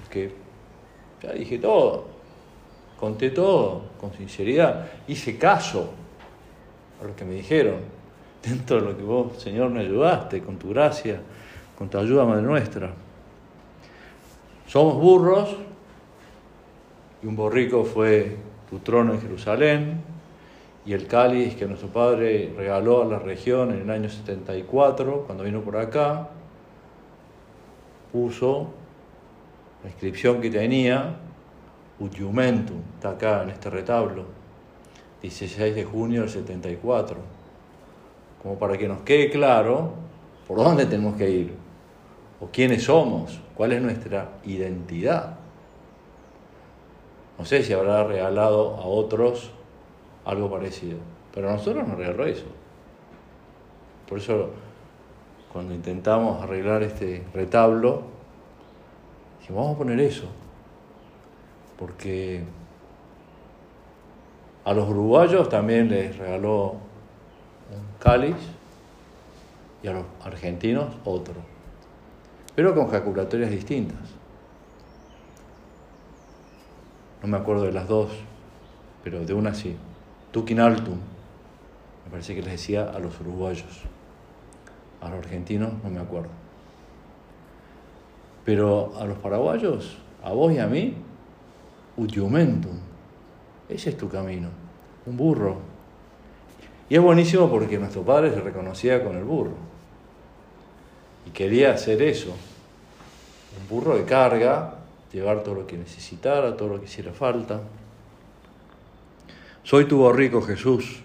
Porque 0.00 0.34
ya 1.22 1.32
dije 1.34 1.58
todo, 1.58 2.06
conté 2.98 3.28
todo 3.28 3.82
con 4.00 4.14
sinceridad, 4.14 4.86
hice 5.08 5.36
caso 5.36 5.90
a 7.02 7.04
lo 7.04 7.14
que 7.14 7.26
me 7.26 7.34
dijeron 7.34 8.00
dentro 8.42 8.80
de 8.80 8.82
lo 8.82 8.96
que 8.96 9.02
vos, 9.02 9.40
Señor, 9.40 9.70
me 9.70 9.80
ayudaste, 9.80 10.42
con 10.42 10.58
tu 10.58 10.70
gracia, 10.70 11.20
con 11.78 11.88
tu 11.88 11.98
ayuda, 11.98 12.24
Madre 12.24 12.42
nuestra. 12.42 12.92
Somos 14.66 14.96
burros, 14.96 15.56
y 17.22 17.26
un 17.26 17.36
borrico 17.36 17.84
fue 17.84 18.36
tu 18.68 18.80
trono 18.80 19.14
en 19.14 19.20
Jerusalén, 19.20 20.00
y 20.84 20.92
el 20.92 21.06
cáliz 21.06 21.54
que 21.54 21.66
nuestro 21.66 21.88
Padre 21.88 22.52
regaló 22.56 23.02
a 23.02 23.04
la 23.04 23.18
región 23.20 23.72
en 23.72 23.82
el 23.82 23.90
año 23.90 24.08
74, 24.08 25.24
cuando 25.26 25.44
vino 25.44 25.60
por 25.60 25.76
acá, 25.76 26.30
puso 28.10 28.70
la 29.84 29.90
inscripción 29.90 30.40
que 30.40 30.50
tenía, 30.50 31.16
Utiumentum, 32.00 32.78
está 32.94 33.10
acá 33.10 33.44
en 33.44 33.50
este 33.50 33.70
retablo, 33.70 34.24
16 35.22 35.76
de 35.76 35.84
junio 35.84 36.22
del 36.22 36.30
74 36.30 37.41
como 38.42 38.58
para 38.58 38.76
que 38.76 38.88
nos 38.88 39.02
quede 39.02 39.30
claro 39.30 39.92
por 40.48 40.58
dónde 40.58 40.86
tenemos 40.86 41.16
que 41.16 41.30
ir, 41.30 41.54
o 42.40 42.48
quiénes 42.48 42.84
somos, 42.84 43.40
cuál 43.54 43.72
es 43.72 43.80
nuestra 43.80 44.32
identidad. 44.44 45.36
No 47.38 47.44
sé 47.44 47.62
si 47.62 47.72
habrá 47.72 48.04
regalado 48.04 48.76
a 48.76 48.84
otros 48.84 49.52
algo 50.24 50.50
parecido, 50.50 50.98
pero 51.32 51.48
a 51.48 51.52
nosotros 51.52 51.86
nos 51.86 51.96
regaló 51.96 52.26
eso. 52.26 52.46
Por 54.08 54.18
eso, 54.18 54.50
cuando 55.52 55.72
intentamos 55.72 56.42
arreglar 56.42 56.82
este 56.82 57.24
retablo, 57.32 58.02
dijimos, 59.40 59.62
vamos 59.62 59.76
a 59.76 59.78
poner 59.78 60.00
eso, 60.00 60.26
porque 61.78 62.42
a 64.64 64.72
los 64.72 64.88
uruguayos 64.88 65.48
también 65.48 65.88
les 65.88 66.16
regaló 66.18 66.76
un 67.70 67.98
cáliz 67.98 68.36
y 69.82 69.88
a 69.88 69.92
los 69.92 70.04
argentinos 70.24 70.94
otro, 71.04 71.34
pero 72.54 72.74
con 72.74 72.88
jaculatorias 72.88 73.50
distintas. 73.50 73.98
No 77.22 77.28
me 77.28 77.36
acuerdo 77.36 77.64
de 77.64 77.72
las 77.72 77.86
dos, 77.86 78.10
pero 79.04 79.24
de 79.24 79.32
una 79.32 79.54
sí. 79.54 79.76
Tuquinaltum, 80.32 80.98
me 82.04 82.10
parece 82.10 82.34
que 82.34 82.42
les 82.42 82.52
decía 82.52 82.84
a 82.84 82.98
los 82.98 83.20
uruguayos. 83.20 83.82
A 85.00 85.08
los 85.08 85.18
argentinos 85.18 85.72
no 85.82 85.90
me 85.90 86.00
acuerdo. 86.00 86.30
Pero 88.44 88.92
a 88.98 89.04
los 89.04 89.18
paraguayos, 89.18 89.98
a 90.22 90.32
vos 90.32 90.52
y 90.52 90.58
a 90.58 90.66
mí, 90.66 90.96
utiumentum. 91.96 92.78
Ese 93.68 93.90
es 93.90 93.96
tu 93.96 94.08
camino. 94.08 94.48
Un 95.06 95.16
burro 95.16 95.71
y 96.92 96.96
es 96.96 97.00
buenísimo 97.00 97.48
porque 97.48 97.78
nuestro 97.78 98.02
padre 98.02 98.34
se 98.34 98.40
reconocía 98.42 99.02
con 99.02 99.16
el 99.16 99.24
burro. 99.24 99.54
Y 101.26 101.30
quería 101.30 101.72
hacer 101.72 102.02
eso. 102.02 102.36
Un 103.58 103.66
burro 103.66 103.96
de 103.96 104.04
carga, 104.04 104.74
llevar 105.10 105.42
todo 105.42 105.54
lo 105.54 105.66
que 105.66 105.78
necesitara, 105.78 106.54
todo 106.54 106.68
lo 106.68 106.78
que 106.78 106.84
hiciera 106.84 107.14
falta. 107.14 107.62
Soy 109.62 109.86
tu 109.86 109.96
borrico, 109.96 110.42
Jesús, 110.42 111.00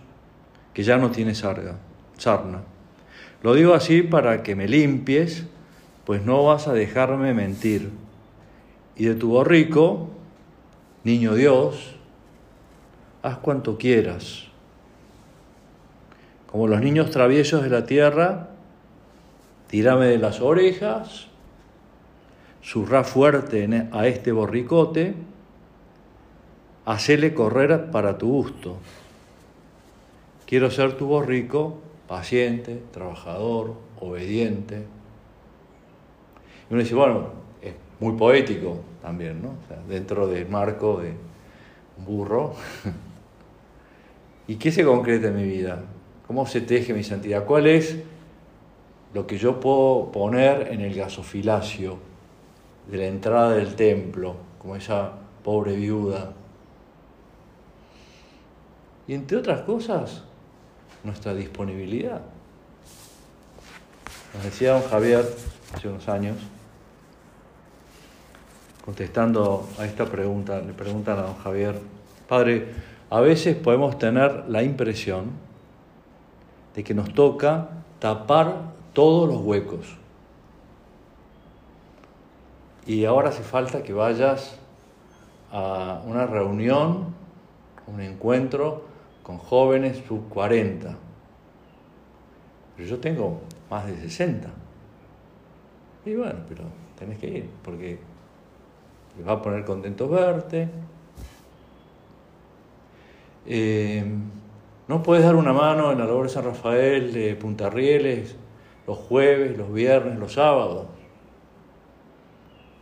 que 0.74 0.84
ya 0.84 0.98
no 0.98 1.10
tiene 1.10 1.34
sarga, 1.34 1.78
sarna. 2.18 2.64
Lo 3.42 3.54
digo 3.54 3.74
así 3.74 4.02
para 4.02 4.44
que 4.44 4.58
me 4.58 4.68
limpies, 4.68 5.46
pues 6.04 6.22
no 6.22 6.44
vas 6.44 6.68
a 6.68 6.74
dejarme 6.74 7.34
mentir. 7.34 7.92
Y 8.98 9.06
de 9.06 9.16
tu 9.16 9.30
borrico, 9.30 10.10
niño 11.06 11.34
Dios, 11.34 11.96
haz 13.22 13.38
cuanto 13.38 13.78
quieras 13.78 14.47
como 16.58 16.70
los 16.70 16.82
niños 16.82 17.12
traviesos 17.12 17.62
de 17.62 17.70
la 17.70 17.86
tierra, 17.86 18.50
tirame 19.68 20.08
de 20.08 20.18
las 20.18 20.42
orejas, 20.42 21.28
surra 22.64 23.04
fuerte 23.04 23.64
e, 23.64 23.88
a 23.92 24.08
este 24.08 24.32
borricote, 24.32 25.14
hacele 26.84 27.36
correr 27.36 27.92
para 27.92 28.18
tu 28.18 28.30
gusto. 28.30 28.78
Quiero 30.48 30.72
ser 30.72 30.98
tu 30.98 31.06
borrico, 31.06 31.78
paciente, 32.08 32.82
trabajador, 32.92 33.76
obediente. 34.00 34.78
Y 36.72 36.74
uno 36.74 36.82
dice, 36.82 36.96
bueno, 36.96 37.34
es 37.62 37.76
muy 38.00 38.18
poético 38.18 38.80
también, 39.04 39.44
¿no? 39.44 39.52
dentro 39.88 40.26
del 40.26 40.50
marco 40.50 41.02
de 41.02 41.14
un 42.00 42.06
burro. 42.06 42.56
¿Y 44.48 44.56
qué 44.56 44.72
se 44.72 44.84
concreta 44.84 45.28
en 45.28 45.36
mi 45.36 45.44
vida? 45.44 45.84
¿Cómo 46.28 46.46
se 46.46 46.60
teje 46.60 46.94
mi 46.94 47.04
santidad? 47.04 47.46
¿Cuál 47.46 47.68
es 47.68 47.96
lo 49.14 49.26
que 49.26 49.38
yo 49.38 49.60
puedo 49.62 50.12
poner 50.12 50.74
en 50.74 50.82
el 50.82 50.94
gasofilacio 50.94 51.98
de 52.92 52.98
la 52.98 53.06
entrada 53.06 53.52
del 53.52 53.76
templo, 53.76 54.36
como 54.60 54.76
esa 54.76 55.14
pobre 55.42 55.78
viuda? 55.78 56.34
Y 59.08 59.14
entre 59.14 59.38
otras 59.38 59.62
cosas, 59.62 60.24
nuestra 61.06 61.34
disponibilidad. 61.34 62.22
Nos 64.34 64.44
decía 64.44 64.74
don 64.74 64.84
Javier 64.84 65.26
hace 65.74 65.88
unos 65.88 66.10
años, 66.10 66.36
contestando 68.84 69.68
a 69.80 69.86
esta 69.86 70.06
pregunta, 70.06 70.60
le 70.60 70.74
preguntan 70.74 71.20
a 71.20 71.22
don 71.22 71.38
Javier, 71.38 71.80
Padre, 72.28 72.68
a 73.10 73.22
veces 73.22 73.56
podemos 73.56 73.98
tener 73.98 74.44
la 74.50 74.62
impresión 74.64 75.47
de 76.78 76.84
que 76.84 76.94
nos 76.94 77.12
toca 77.12 77.70
tapar 77.98 78.72
todos 78.94 79.28
los 79.28 79.42
huecos. 79.42 79.98
Y 82.86 83.04
ahora 83.04 83.30
hace 83.30 83.42
falta 83.42 83.82
que 83.82 83.94
vayas 83.94 84.60
a 85.52 86.04
una 86.06 86.28
reunión, 86.28 87.16
un 87.88 88.00
encuentro 88.00 88.84
con 89.24 89.40
jóvenes 89.40 90.04
sub 90.08 90.30
40. 90.30 90.96
Pero 92.76 92.88
yo 92.88 93.00
tengo 93.00 93.42
más 93.72 93.88
de 93.88 93.98
60. 94.00 94.48
Y 96.06 96.14
bueno, 96.14 96.42
pero 96.48 96.66
tenés 96.96 97.18
que 97.18 97.28
ir, 97.28 97.50
porque 97.64 97.98
les 99.18 99.28
va 99.28 99.32
a 99.32 99.42
poner 99.42 99.66
contento 99.66 100.08
verte. 100.08 100.70
Eh, 103.48 104.06
no 104.88 105.04
puedes 105.04 105.24
dar 105.24 105.36
una 105.36 105.54
mano 105.54 105.92
en 105.92 106.00
la 106.00 106.06
labor 106.06 106.24
de 106.24 106.30
San 106.30 106.46
Rafael 106.46 107.14
de 107.14 107.36
Punta 107.36 107.70
Rieles 107.70 108.36
los 108.88 108.98
jueves, 108.98 109.58
los 109.58 109.72
viernes, 109.72 110.18
los 110.18 110.34
sábados. 110.34 110.88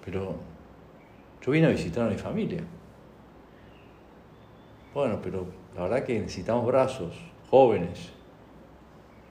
Pero 0.06 0.36
yo 1.41 1.52
vine 1.52 1.65
a 1.65 1.72
visitar 1.72 2.06
a 2.06 2.10
mi 2.10 2.18
familia. 2.18 2.62
Bueno, 4.94 5.20
pero 5.22 5.48
la 5.76 5.82
verdad 5.82 6.04
que 6.04 6.20
necesitamos 6.20 6.65
brazos, 6.68 7.15
jóvenes, 7.50 8.12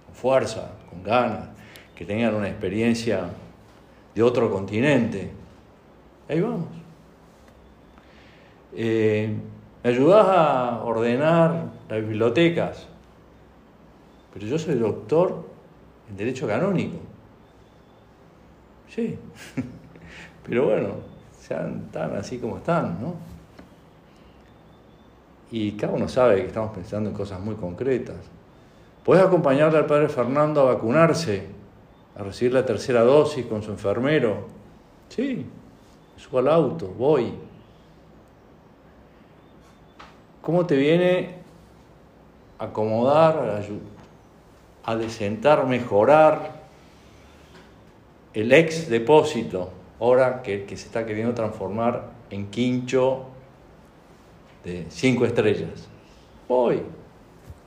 con 0.07 0.15
fuerza, 0.17 0.73
con 0.91 1.03
ganas, 1.05 1.49
que 1.95 2.05
tengan 2.05 2.35
una 2.35 2.49
experiencia 2.49 3.31
de 4.15 4.23
otro 4.23 4.51
continente. 4.51 5.31
Ahí 6.29 6.41
vamos. 6.41 6.67
Eh, 8.77 9.33
¿Me 9.85 9.91
ayudás 9.91 10.27
a 10.29 10.83
ordenar 10.85 11.74
las 11.89 12.01
bibliotecas? 12.01 12.87
Pero 14.33 14.47
yo 14.47 14.59
soy 14.59 14.75
doctor 14.75 15.45
en 16.09 16.17
Derecho 16.17 16.47
Canónico. 16.47 16.99
Sí. 18.89 19.19
Pero 20.45 20.67
bueno, 20.67 20.89
sean 21.39 21.91
tan 21.91 22.17
así 22.17 22.39
como 22.39 22.59
están, 22.59 23.01
¿no? 23.01 23.15
Y 25.51 25.73
cada 25.73 25.93
uno 25.93 26.09
sabe 26.09 26.37
que 26.43 26.47
estamos 26.49 26.73
pensando 26.75 27.11
en 27.11 27.17
cosas 27.17 27.41
muy 27.41 27.55
concretas. 27.55 28.17
¿Puedes 29.05 29.25
acompañarle 29.25 29.79
al 29.79 29.87
padre 29.87 30.09
Fernando 30.09 30.63
a 30.63 30.75
vacunarse, 30.75 31.47
a 32.17 32.23
recibir 32.23 32.55
la 32.55 32.65
tercera 32.65 33.03
dosis 33.03 33.47
con 33.47 33.63
su 33.63 33.71
enfermero? 33.71 34.47
Sí, 35.09 35.47
subo 36.17 36.39
al 36.39 36.49
auto, 36.49 36.89
voy. 36.89 37.33
¿Cómo 40.41 40.67
te 40.67 40.77
viene 40.77 41.44
acomodar, 42.59 43.63
a, 44.87 44.91
a 44.91 44.97
desentar, 44.97 45.67
mejorar 45.67 46.65
el 48.33 48.53
ex 48.53 48.89
depósito, 48.89 49.71
ahora 50.01 50.43
que, 50.43 50.65
que 50.65 50.77
se 50.77 50.87
está 50.87 51.07
queriendo 51.07 51.35
transformar 51.35 52.11
en 52.31 52.51
quincho 52.51 53.27
de 54.65 54.87
cinco 54.89 55.25
estrellas? 55.25 55.89
Voy, 56.49 56.83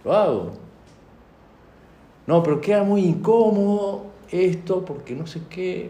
lo 0.04 0.14
hago. 0.14 0.52
No, 2.26 2.44
pero 2.44 2.60
queda 2.60 2.84
muy 2.84 3.06
incómodo 3.06 4.08
esto 4.30 4.84
porque 4.84 5.16
no 5.16 5.26
sé 5.26 5.42
qué. 5.50 5.90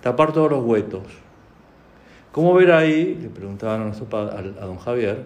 Tapar 0.00 0.32
todos 0.32 0.50
los 0.50 0.64
huetos. 0.64 1.02
¿Cómo 2.32 2.54
ver 2.54 2.72
ahí, 2.72 3.14
le 3.14 3.28
preguntaban 3.28 3.82
a, 3.82 3.84
nuestro, 3.84 4.06
a 4.18 4.66
don 4.66 4.78
Javier, 4.78 5.24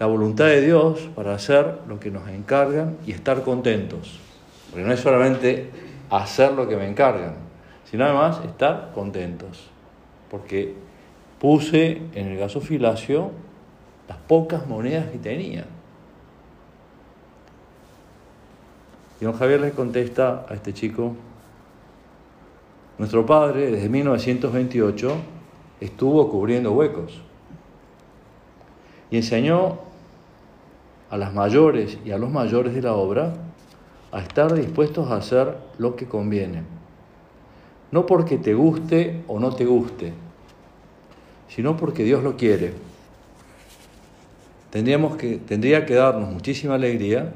la 0.00 0.06
voluntad 0.06 0.46
de 0.46 0.62
Dios 0.62 1.10
para 1.14 1.34
hacer 1.34 1.80
lo 1.86 2.00
que 2.00 2.10
nos 2.10 2.26
encargan 2.26 2.96
y 3.06 3.12
estar 3.12 3.42
contentos? 3.42 4.18
Porque 4.70 4.82
no 4.82 4.92
es 4.94 5.00
solamente 5.00 5.70
hacer 6.08 6.52
lo 6.52 6.66
que 6.66 6.74
me 6.74 6.88
encargan, 6.88 7.34
sino 7.84 8.06
además 8.06 8.40
estar 8.46 8.92
contentos. 8.94 9.68
Porque 10.30 10.74
puse 11.38 12.00
en 12.14 12.28
el 12.28 12.38
gasofilacio 12.38 13.30
las 14.08 14.16
pocas 14.16 14.66
monedas 14.66 15.10
que 15.10 15.18
tenía. 15.18 15.66
Y 19.20 19.24
don 19.26 19.34
Javier 19.34 19.60
le 19.60 19.72
contesta 19.72 20.46
a 20.48 20.54
este 20.54 20.72
chico, 20.72 21.14
nuestro 22.96 23.26
padre 23.26 23.70
desde 23.70 23.90
1928 23.90 25.14
estuvo 25.78 26.30
cubriendo 26.30 26.72
huecos. 26.72 27.20
Y 29.10 29.16
enseñó 29.16 29.89
a 31.10 31.16
las 31.16 31.34
mayores 31.34 31.98
y 32.04 32.12
a 32.12 32.18
los 32.18 32.30
mayores 32.30 32.74
de 32.74 32.82
la 32.82 32.94
obra 32.94 33.34
a 34.12 34.20
estar 34.20 34.54
dispuestos 34.54 35.10
a 35.10 35.16
hacer 35.16 35.56
lo 35.78 35.96
que 35.96 36.06
conviene. 36.06 36.62
No 37.90 38.06
porque 38.06 38.38
te 38.38 38.54
guste 38.54 39.22
o 39.26 39.38
no 39.40 39.54
te 39.54 39.64
guste, 39.64 40.12
sino 41.48 41.76
porque 41.76 42.04
Dios 42.04 42.22
lo 42.22 42.36
quiere. 42.36 42.72
Tendríamos 44.70 45.16
que, 45.16 45.36
tendría 45.38 45.84
que 45.84 45.94
darnos 45.94 46.30
muchísima 46.30 46.76
alegría 46.76 47.32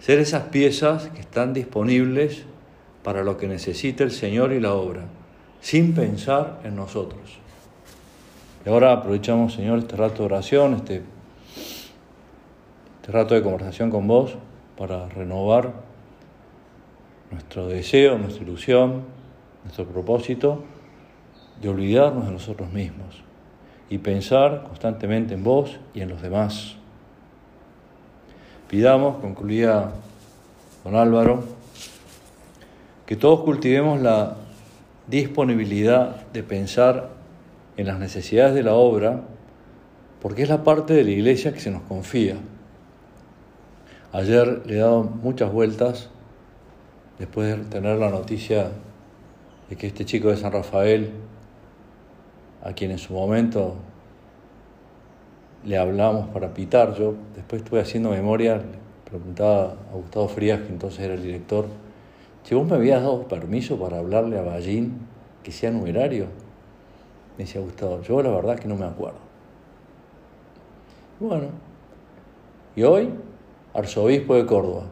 ser 0.00 0.18
esas 0.18 0.44
piezas 0.44 1.08
que 1.08 1.20
están 1.20 1.52
disponibles 1.52 2.44
para 3.02 3.22
lo 3.24 3.36
que 3.36 3.46
necesita 3.46 4.04
el 4.04 4.10
Señor 4.10 4.52
y 4.52 4.60
la 4.60 4.74
obra, 4.74 5.04
sin 5.60 5.94
pensar 5.94 6.60
en 6.64 6.76
nosotros. 6.76 7.38
Y 8.64 8.68
ahora 8.68 8.92
aprovechamos, 8.92 9.54
Señor, 9.54 9.78
este 9.78 9.96
rato 9.96 10.18
de 10.18 10.24
oración, 10.24 10.74
este, 10.74 11.02
este 13.08 13.16
rato 13.16 13.34
de 13.34 13.42
conversación 13.42 13.90
con 13.90 14.06
vos 14.06 14.36
para 14.76 15.08
renovar 15.08 15.72
nuestro 17.30 17.66
deseo, 17.66 18.18
nuestra 18.18 18.44
ilusión, 18.44 19.04
nuestro 19.64 19.86
propósito 19.86 20.62
de 21.62 21.70
olvidarnos 21.70 22.26
de 22.26 22.32
nosotros 22.32 22.70
mismos 22.70 23.22
y 23.88 23.96
pensar 23.96 24.64
constantemente 24.64 25.32
en 25.32 25.42
vos 25.42 25.80
y 25.94 26.02
en 26.02 26.10
los 26.10 26.20
demás. 26.20 26.76
Pidamos, 28.68 29.16
concluía 29.22 29.90
don 30.84 30.94
Álvaro, 30.94 31.44
que 33.06 33.16
todos 33.16 33.40
cultivemos 33.40 34.02
la 34.02 34.36
disponibilidad 35.06 36.26
de 36.34 36.42
pensar 36.42 37.08
en 37.78 37.86
las 37.86 37.98
necesidades 37.98 38.54
de 38.54 38.64
la 38.64 38.74
obra, 38.74 39.22
porque 40.20 40.42
es 40.42 40.50
la 40.50 40.62
parte 40.62 40.92
de 40.92 41.04
la 41.04 41.10
iglesia 41.10 41.54
que 41.54 41.60
se 41.60 41.70
nos 41.70 41.80
confía. 41.84 42.36
Ayer 44.12 44.62
le 44.66 44.76
he 44.76 44.78
dado 44.78 45.02
muchas 45.02 45.52
vueltas, 45.52 46.08
después 47.18 47.56
de 47.56 47.64
tener 47.64 47.98
la 47.98 48.10
noticia 48.10 48.70
de 49.68 49.76
que 49.76 49.86
este 49.86 50.04
chico 50.04 50.28
de 50.28 50.36
San 50.36 50.52
Rafael, 50.52 51.10
a 52.62 52.72
quien 52.72 52.90
en 52.90 52.98
su 52.98 53.12
momento 53.12 53.74
le 55.64 55.76
hablamos 55.76 56.28
para 56.28 56.54
pitar, 56.54 56.94
yo 56.94 57.14
después 57.34 57.62
estuve 57.62 57.80
haciendo 57.80 58.10
memoria, 58.10 58.56
le 58.56 59.10
preguntaba 59.10 59.76
a 59.92 59.94
Gustavo 59.94 60.28
Frías, 60.28 60.60
que 60.60 60.68
entonces 60.68 61.00
era 61.00 61.14
el 61.14 61.22
director, 61.22 61.66
si 62.44 62.54
vos 62.54 62.66
me 62.66 62.76
habías 62.76 63.02
dado 63.02 63.28
permiso 63.28 63.78
para 63.78 63.98
hablarle 63.98 64.38
a 64.38 64.42
Ballín 64.42 65.06
que 65.42 65.52
sea 65.52 65.70
numerario 65.70 66.26
me 67.38 67.44
decía 67.44 67.60
Gustavo, 67.60 68.02
yo 68.02 68.20
la 68.20 68.30
verdad 68.30 68.58
que 68.58 68.66
no 68.66 68.74
me 68.74 68.84
acuerdo. 68.84 69.18
Bueno, 71.20 71.46
y 72.74 72.82
hoy, 72.82 73.10
arzobispo 73.78 74.34
de 74.34 74.44
Córdoba, 74.44 74.86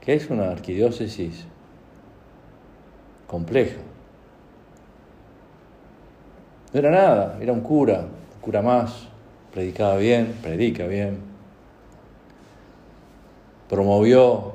que 0.00 0.14
es 0.14 0.28
una 0.30 0.50
arquidiócesis 0.50 1.46
compleja. 3.28 3.78
No 6.72 6.80
era 6.80 6.90
nada, 6.90 7.38
era 7.40 7.52
un 7.52 7.60
cura, 7.60 8.00
un 8.00 8.40
cura 8.40 8.62
más, 8.62 9.06
predicaba 9.52 9.96
bien, 9.96 10.34
predica 10.42 10.88
bien, 10.88 11.18
promovió 13.68 14.54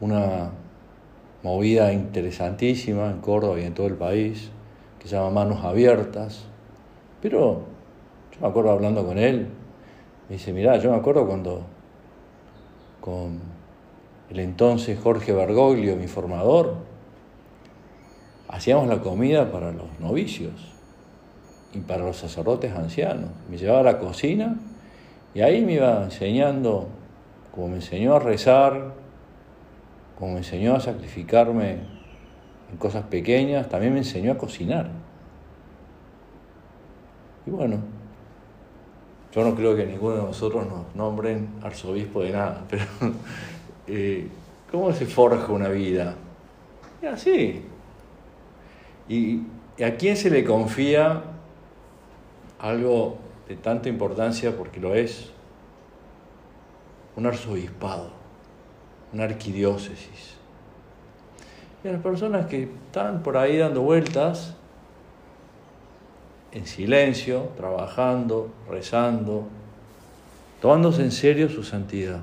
una 0.00 0.50
movida 1.42 1.92
interesantísima 1.92 3.10
en 3.10 3.20
Córdoba 3.20 3.60
y 3.60 3.64
en 3.64 3.74
todo 3.74 3.86
el 3.86 3.96
país, 3.96 4.50
que 4.98 5.08
se 5.08 5.16
llama 5.16 5.30
Manos 5.30 5.62
Abiertas, 5.62 6.46
pero 7.20 7.64
yo 8.32 8.40
me 8.40 8.46
acuerdo 8.46 8.70
hablando 8.70 9.04
con 9.04 9.18
él, 9.18 9.48
Me 10.28 10.36
dice, 10.36 10.52
mirá, 10.52 10.76
yo 10.76 10.90
me 10.90 10.96
acuerdo 10.96 11.26
cuando 11.26 11.62
con 13.00 13.40
el 14.28 14.40
entonces 14.40 14.98
Jorge 15.00 15.32
Bergoglio, 15.32 15.96
mi 15.96 16.06
formador, 16.06 16.76
hacíamos 18.48 18.88
la 18.88 19.00
comida 19.00 19.50
para 19.50 19.72
los 19.72 19.98
novicios 20.00 20.52
y 21.72 21.78
para 21.78 22.04
los 22.04 22.16
sacerdotes 22.16 22.74
ancianos. 22.74 23.30
Me 23.48 23.56
llevaba 23.56 23.80
a 23.80 23.84
la 23.84 23.98
cocina 23.98 24.56
y 25.32 25.40
ahí 25.40 25.64
me 25.64 25.74
iba 25.74 26.04
enseñando, 26.04 26.88
como 27.54 27.68
me 27.68 27.76
enseñó 27.76 28.14
a 28.14 28.18
rezar, 28.18 28.92
como 30.18 30.32
me 30.32 30.38
enseñó 30.38 30.74
a 30.74 30.80
sacrificarme 30.80 31.78
en 32.70 32.76
cosas 32.78 33.04
pequeñas, 33.04 33.68
también 33.68 33.94
me 33.94 34.00
enseñó 34.00 34.32
a 34.32 34.36
cocinar. 34.36 34.90
Y 37.46 37.50
bueno, 37.50 37.78
yo 39.32 39.44
no 39.44 39.54
creo 39.54 39.76
que 39.76 39.84
ninguno 39.84 40.16
de 40.16 40.22
nosotros 40.22 40.66
nos 40.66 40.94
nombren 40.94 41.48
arzobispo 41.62 42.22
de 42.22 42.30
nada, 42.30 42.64
pero 42.68 42.84
eh, 43.86 44.26
¿cómo 44.70 44.92
se 44.92 45.06
forja 45.06 45.52
una 45.52 45.68
vida? 45.68 46.14
Y 47.02 47.06
así. 47.06 47.62
¿Y 49.08 49.42
a 49.82 49.96
quién 49.96 50.16
se 50.16 50.30
le 50.30 50.44
confía 50.44 51.22
algo 52.58 53.18
de 53.48 53.56
tanta 53.56 53.88
importancia 53.88 54.56
porque 54.56 54.80
lo 54.80 54.94
es? 54.94 55.30
Un 57.16 57.26
arzobispado, 57.26 58.10
una 59.12 59.24
arquidiócesis. 59.24 60.36
Y 61.84 61.88
a 61.88 61.92
las 61.92 62.02
personas 62.02 62.46
que 62.46 62.64
están 62.64 63.22
por 63.22 63.36
ahí 63.36 63.56
dando 63.56 63.82
vueltas, 63.82 64.54
en 66.52 66.66
silencio, 66.66 67.50
trabajando, 67.56 68.50
rezando, 68.68 69.46
tomándose 70.60 71.02
en 71.02 71.12
serio 71.12 71.48
su 71.48 71.62
santidad, 71.62 72.20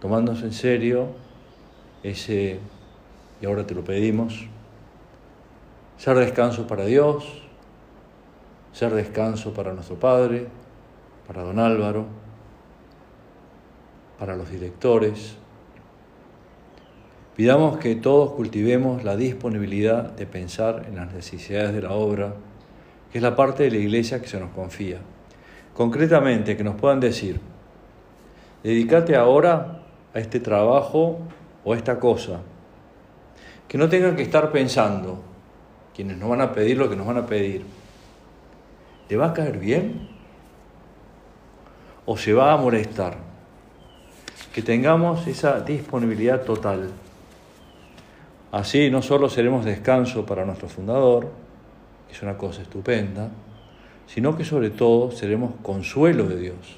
tomándose 0.00 0.44
en 0.44 0.52
serio 0.52 1.08
ese, 2.02 2.58
y 3.40 3.46
ahora 3.46 3.66
te 3.66 3.74
lo 3.74 3.84
pedimos, 3.84 4.46
ser 5.98 6.16
descanso 6.16 6.66
para 6.66 6.84
Dios, 6.84 7.42
ser 8.72 8.94
descanso 8.94 9.52
para 9.52 9.72
nuestro 9.72 9.96
Padre, 9.96 10.48
para 11.26 11.42
don 11.42 11.58
Álvaro, 11.58 12.06
para 14.18 14.36
los 14.36 14.50
directores, 14.50 15.36
Pidamos 17.40 17.78
que 17.78 17.96
todos 17.96 18.32
cultivemos 18.32 19.02
la 19.02 19.16
disponibilidad 19.16 20.12
de 20.12 20.26
pensar 20.26 20.84
en 20.86 20.96
las 20.96 21.10
necesidades 21.10 21.72
de 21.72 21.80
la 21.80 21.92
obra, 21.92 22.34
que 23.10 23.16
es 23.16 23.22
la 23.22 23.34
parte 23.34 23.62
de 23.62 23.70
la 23.70 23.78
iglesia 23.78 24.20
que 24.20 24.28
se 24.28 24.38
nos 24.38 24.50
confía. 24.50 24.98
Concretamente, 25.72 26.54
que 26.54 26.62
nos 26.62 26.74
puedan 26.74 27.00
decir, 27.00 27.40
dedícate 28.62 29.16
ahora 29.16 29.80
a 30.12 30.18
este 30.18 30.38
trabajo 30.38 31.20
o 31.64 31.72
a 31.72 31.78
esta 31.78 31.98
cosa. 31.98 32.40
Que 33.66 33.78
no 33.78 33.88
tengan 33.88 34.16
que 34.16 34.22
estar 34.22 34.52
pensando, 34.52 35.22
quienes 35.94 36.18
nos 36.18 36.28
van 36.28 36.42
a 36.42 36.52
pedir 36.52 36.76
lo 36.76 36.90
que 36.90 36.96
nos 36.96 37.06
van 37.06 37.16
a 37.16 37.24
pedir. 37.24 37.64
¿Te 39.08 39.16
va 39.16 39.28
a 39.28 39.32
caer 39.32 39.56
bien? 39.56 40.10
¿O 42.04 42.18
se 42.18 42.34
va 42.34 42.52
a 42.52 42.58
molestar? 42.58 43.16
Que 44.52 44.60
tengamos 44.60 45.26
esa 45.26 45.62
disponibilidad 45.62 46.42
total. 46.42 46.90
Así 48.52 48.90
no 48.90 49.00
solo 49.00 49.28
seremos 49.28 49.64
descanso 49.64 50.26
para 50.26 50.44
nuestro 50.44 50.68
fundador, 50.68 51.30
que 52.08 52.14
es 52.14 52.22
una 52.22 52.36
cosa 52.36 52.62
estupenda, 52.62 53.28
sino 54.06 54.36
que 54.36 54.44
sobre 54.44 54.70
todo 54.70 55.12
seremos 55.12 55.54
consuelo 55.62 56.26
de 56.26 56.36
Dios. 56.36 56.76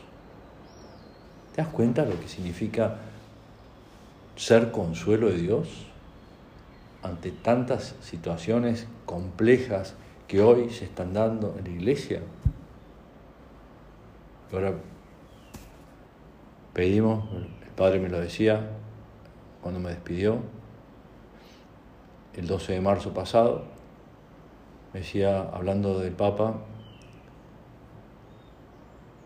¿Te 1.54 1.62
das 1.62 1.70
cuenta 1.70 2.04
lo 2.04 2.20
que 2.20 2.28
significa 2.28 2.98
ser 4.36 4.70
consuelo 4.70 5.28
de 5.28 5.38
Dios 5.38 5.68
ante 7.02 7.30
tantas 7.30 7.94
situaciones 8.02 8.86
complejas 9.06 9.94
que 10.28 10.42
hoy 10.42 10.68
se 10.70 10.84
están 10.84 11.14
dando 11.14 11.54
en 11.58 11.64
la 11.64 11.70
iglesia? 11.70 12.20
Ahora 14.52 14.74
pedimos, 16.74 17.24
el 17.32 17.70
Padre 17.74 17.98
me 17.98 18.10
lo 18.10 18.20
decía 18.20 18.68
cuando 19.62 19.80
me 19.80 19.88
despidió, 19.88 20.38
el 22.36 22.46
12 22.46 22.72
de 22.72 22.80
marzo 22.80 23.12
pasado, 23.12 23.64
me 24.92 25.00
decía, 25.00 25.42
hablando 25.52 25.98
del 25.98 26.12
Papa, 26.12 26.54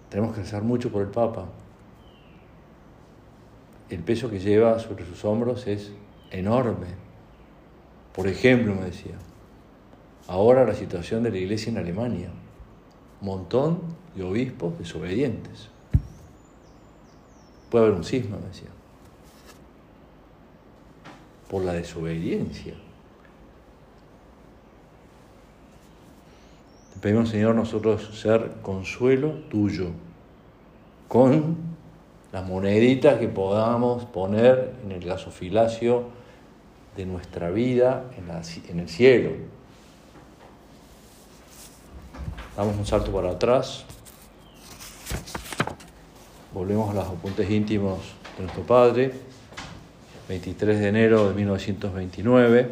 tenemos 0.08 0.34
que 0.34 0.42
rezar 0.42 0.62
mucho 0.62 0.90
por 0.90 1.02
el 1.02 1.08
Papa. 1.08 1.46
El 3.90 4.02
peso 4.02 4.30
que 4.30 4.38
lleva 4.38 4.78
sobre 4.78 5.04
sus 5.04 5.24
hombros 5.24 5.66
es 5.66 5.92
enorme. 6.30 6.86
Por 8.14 8.26
ejemplo, 8.28 8.74
me 8.74 8.86
decía, 8.86 9.14
ahora 10.28 10.64
la 10.64 10.74
situación 10.74 11.22
de 11.22 11.30
la 11.30 11.38
iglesia 11.38 11.70
en 11.70 11.78
Alemania, 11.78 12.30
montón 13.20 13.80
de 14.14 14.22
obispos 14.22 14.78
desobedientes. 14.78 15.68
Puede 17.70 17.86
haber 17.86 17.96
un 17.98 18.04
cisma, 18.04 18.36
me 18.38 18.48
decía, 18.48 18.68
por 21.50 21.64
la 21.64 21.72
desobediencia. 21.72 22.74
Pedimos, 27.06 27.28
Señor, 27.28 27.54
nosotros 27.54 28.18
ser 28.20 28.54
consuelo 28.62 29.30
tuyo, 29.48 29.90
con 31.06 31.56
las 32.32 32.44
moneditas 32.44 33.20
que 33.20 33.28
podamos 33.28 34.06
poner 34.06 34.72
en 34.84 34.90
el 34.90 35.04
gasofilacio 35.04 36.08
de 36.96 37.06
nuestra 37.06 37.50
vida 37.50 38.06
en, 38.18 38.80
el 38.80 38.88
cielo. 38.88 39.30
Damos 42.56 42.76
un 42.76 42.84
salto 42.84 43.12
para 43.12 43.30
atrás. 43.30 43.84
Volvemos 46.52 46.90
a 46.90 46.94
los 46.94 47.06
apuntes 47.06 47.48
íntimos 47.48 48.00
de 48.36 48.42
nuestro 48.42 48.64
Padre. 48.64 49.12
23 50.28 50.80
de 50.80 50.88
enero 50.88 51.28
de 51.28 51.34
1929. 51.36 52.68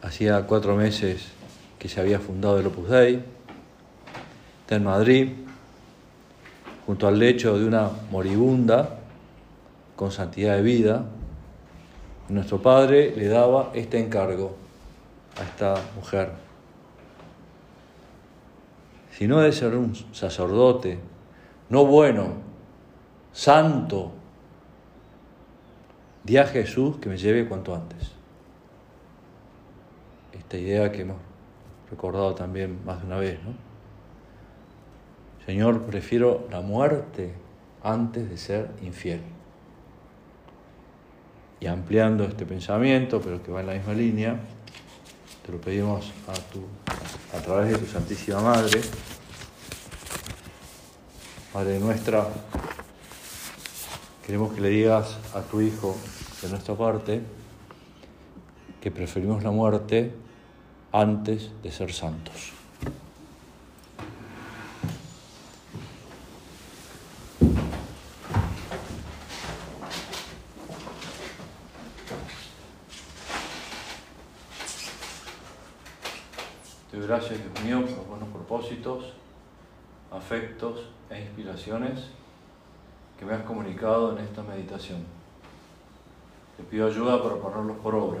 Hacía 0.00 0.46
cuatro 0.46 0.74
meses 0.74 1.38
que 1.80 1.88
se 1.88 1.98
había 1.98 2.20
fundado 2.20 2.60
el 2.60 2.66
Opus 2.66 2.90
Dei, 2.90 3.24
está 4.60 4.76
en 4.76 4.84
Madrid, 4.84 5.32
junto 6.86 7.08
al 7.08 7.18
lecho 7.18 7.58
de 7.58 7.64
una 7.64 7.90
moribunda 8.10 8.98
con 9.96 10.12
santidad 10.12 10.56
de 10.56 10.62
vida. 10.62 11.06
Nuestro 12.28 12.60
padre 12.60 13.16
le 13.16 13.28
daba 13.28 13.72
este 13.74 13.98
encargo 13.98 14.56
a 15.40 15.42
esta 15.42 15.74
mujer. 15.96 16.32
Si 19.16 19.26
no 19.26 19.40
de 19.40 19.50
ser 19.50 19.74
un 19.74 19.94
sacerdote, 20.12 20.98
no 21.70 21.86
bueno, 21.86 22.34
santo, 23.32 24.12
di 26.24 26.36
a 26.36 26.46
Jesús 26.46 26.98
que 26.98 27.08
me 27.08 27.16
lleve 27.16 27.48
cuanto 27.48 27.74
antes. 27.74 28.10
Esta 30.34 30.58
idea 30.58 30.92
que 30.92 31.02
hemos 31.02 31.29
recordado 31.90 32.34
también 32.34 32.84
más 32.84 33.00
de 33.00 33.06
una 33.06 33.18
vez, 33.18 33.42
¿no? 33.42 33.54
Señor, 35.44 35.82
prefiero 35.82 36.46
la 36.50 36.60
muerte 36.60 37.32
antes 37.82 38.28
de 38.28 38.36
ser 38.36 38.70
infiel. 38.82 39.20
Y 41.60 41.66
ampliando 41.66 42.24
este 42.24 42.46
pensamiento, 42.46 43.20
pero 43.20 43.42
que 43.42 43.50
va 43.50 43.60
en 43.60 43.66
la 43.66 43.74
misma 43.74 43.92
línea, 43.92 44.40
te 45.44 45.52
lo 45.52 45.60
pedimos 45.60 46.12
a, 46.28 46.34
tu, 46.34 46.62
a 47.36 47.40
través 47.42 47.72
de 47.72 47.78
tu 47.78 47.86
Santísima 47.86 48.40
Madre, 48.40 48.80
Madre 51.52 51.80
nuestra, 51.80 52.28
queremos 54.24 54.52
que 54.52 54.60
le 54.60 54.68
digas 54.68 55.18
a 55.34 55.40
tu 55.40 55.60
Hijo 55.60 55.96
de 56.42 56.48
nuestra 56.48 56.76
parte 56.76 57.22
que 58.80 58.90
preferimos 58.92 59.42
la 59.42 59.50
muerte 59.50 60.14
antes 60.92 61.50
de 61.62 61.70
ser 61.70 61.92
santos. 61.92 62.52
Te 76.90 76.96
doy 76.96 77.06
gracias, 77.06 77.38
Dios 77.38 77.64
mío, 77.64 77.86
por 77.86 77.96
los 77.96 78.06
buenos 78.08 78.28
propósitos, 78.30 79.12
afectos 80.10 80.88
e 81.08 81.20
inspiraciones 81.20 82.00
que 83.16 83.24
me 83.24 83.34
has 83.34 83.44
comunicado 83.44 84.18
en 84.18 84.24
esta 84.24 84.42
meditación. 84.42 85.04
Te 86.56 86.64
pido 86.64 86.88
ayuda 86.88 87.22
para 87.22 87.36
ponerlos 87.36 87.76
por 87.78 87.94
obra 87.94 88.20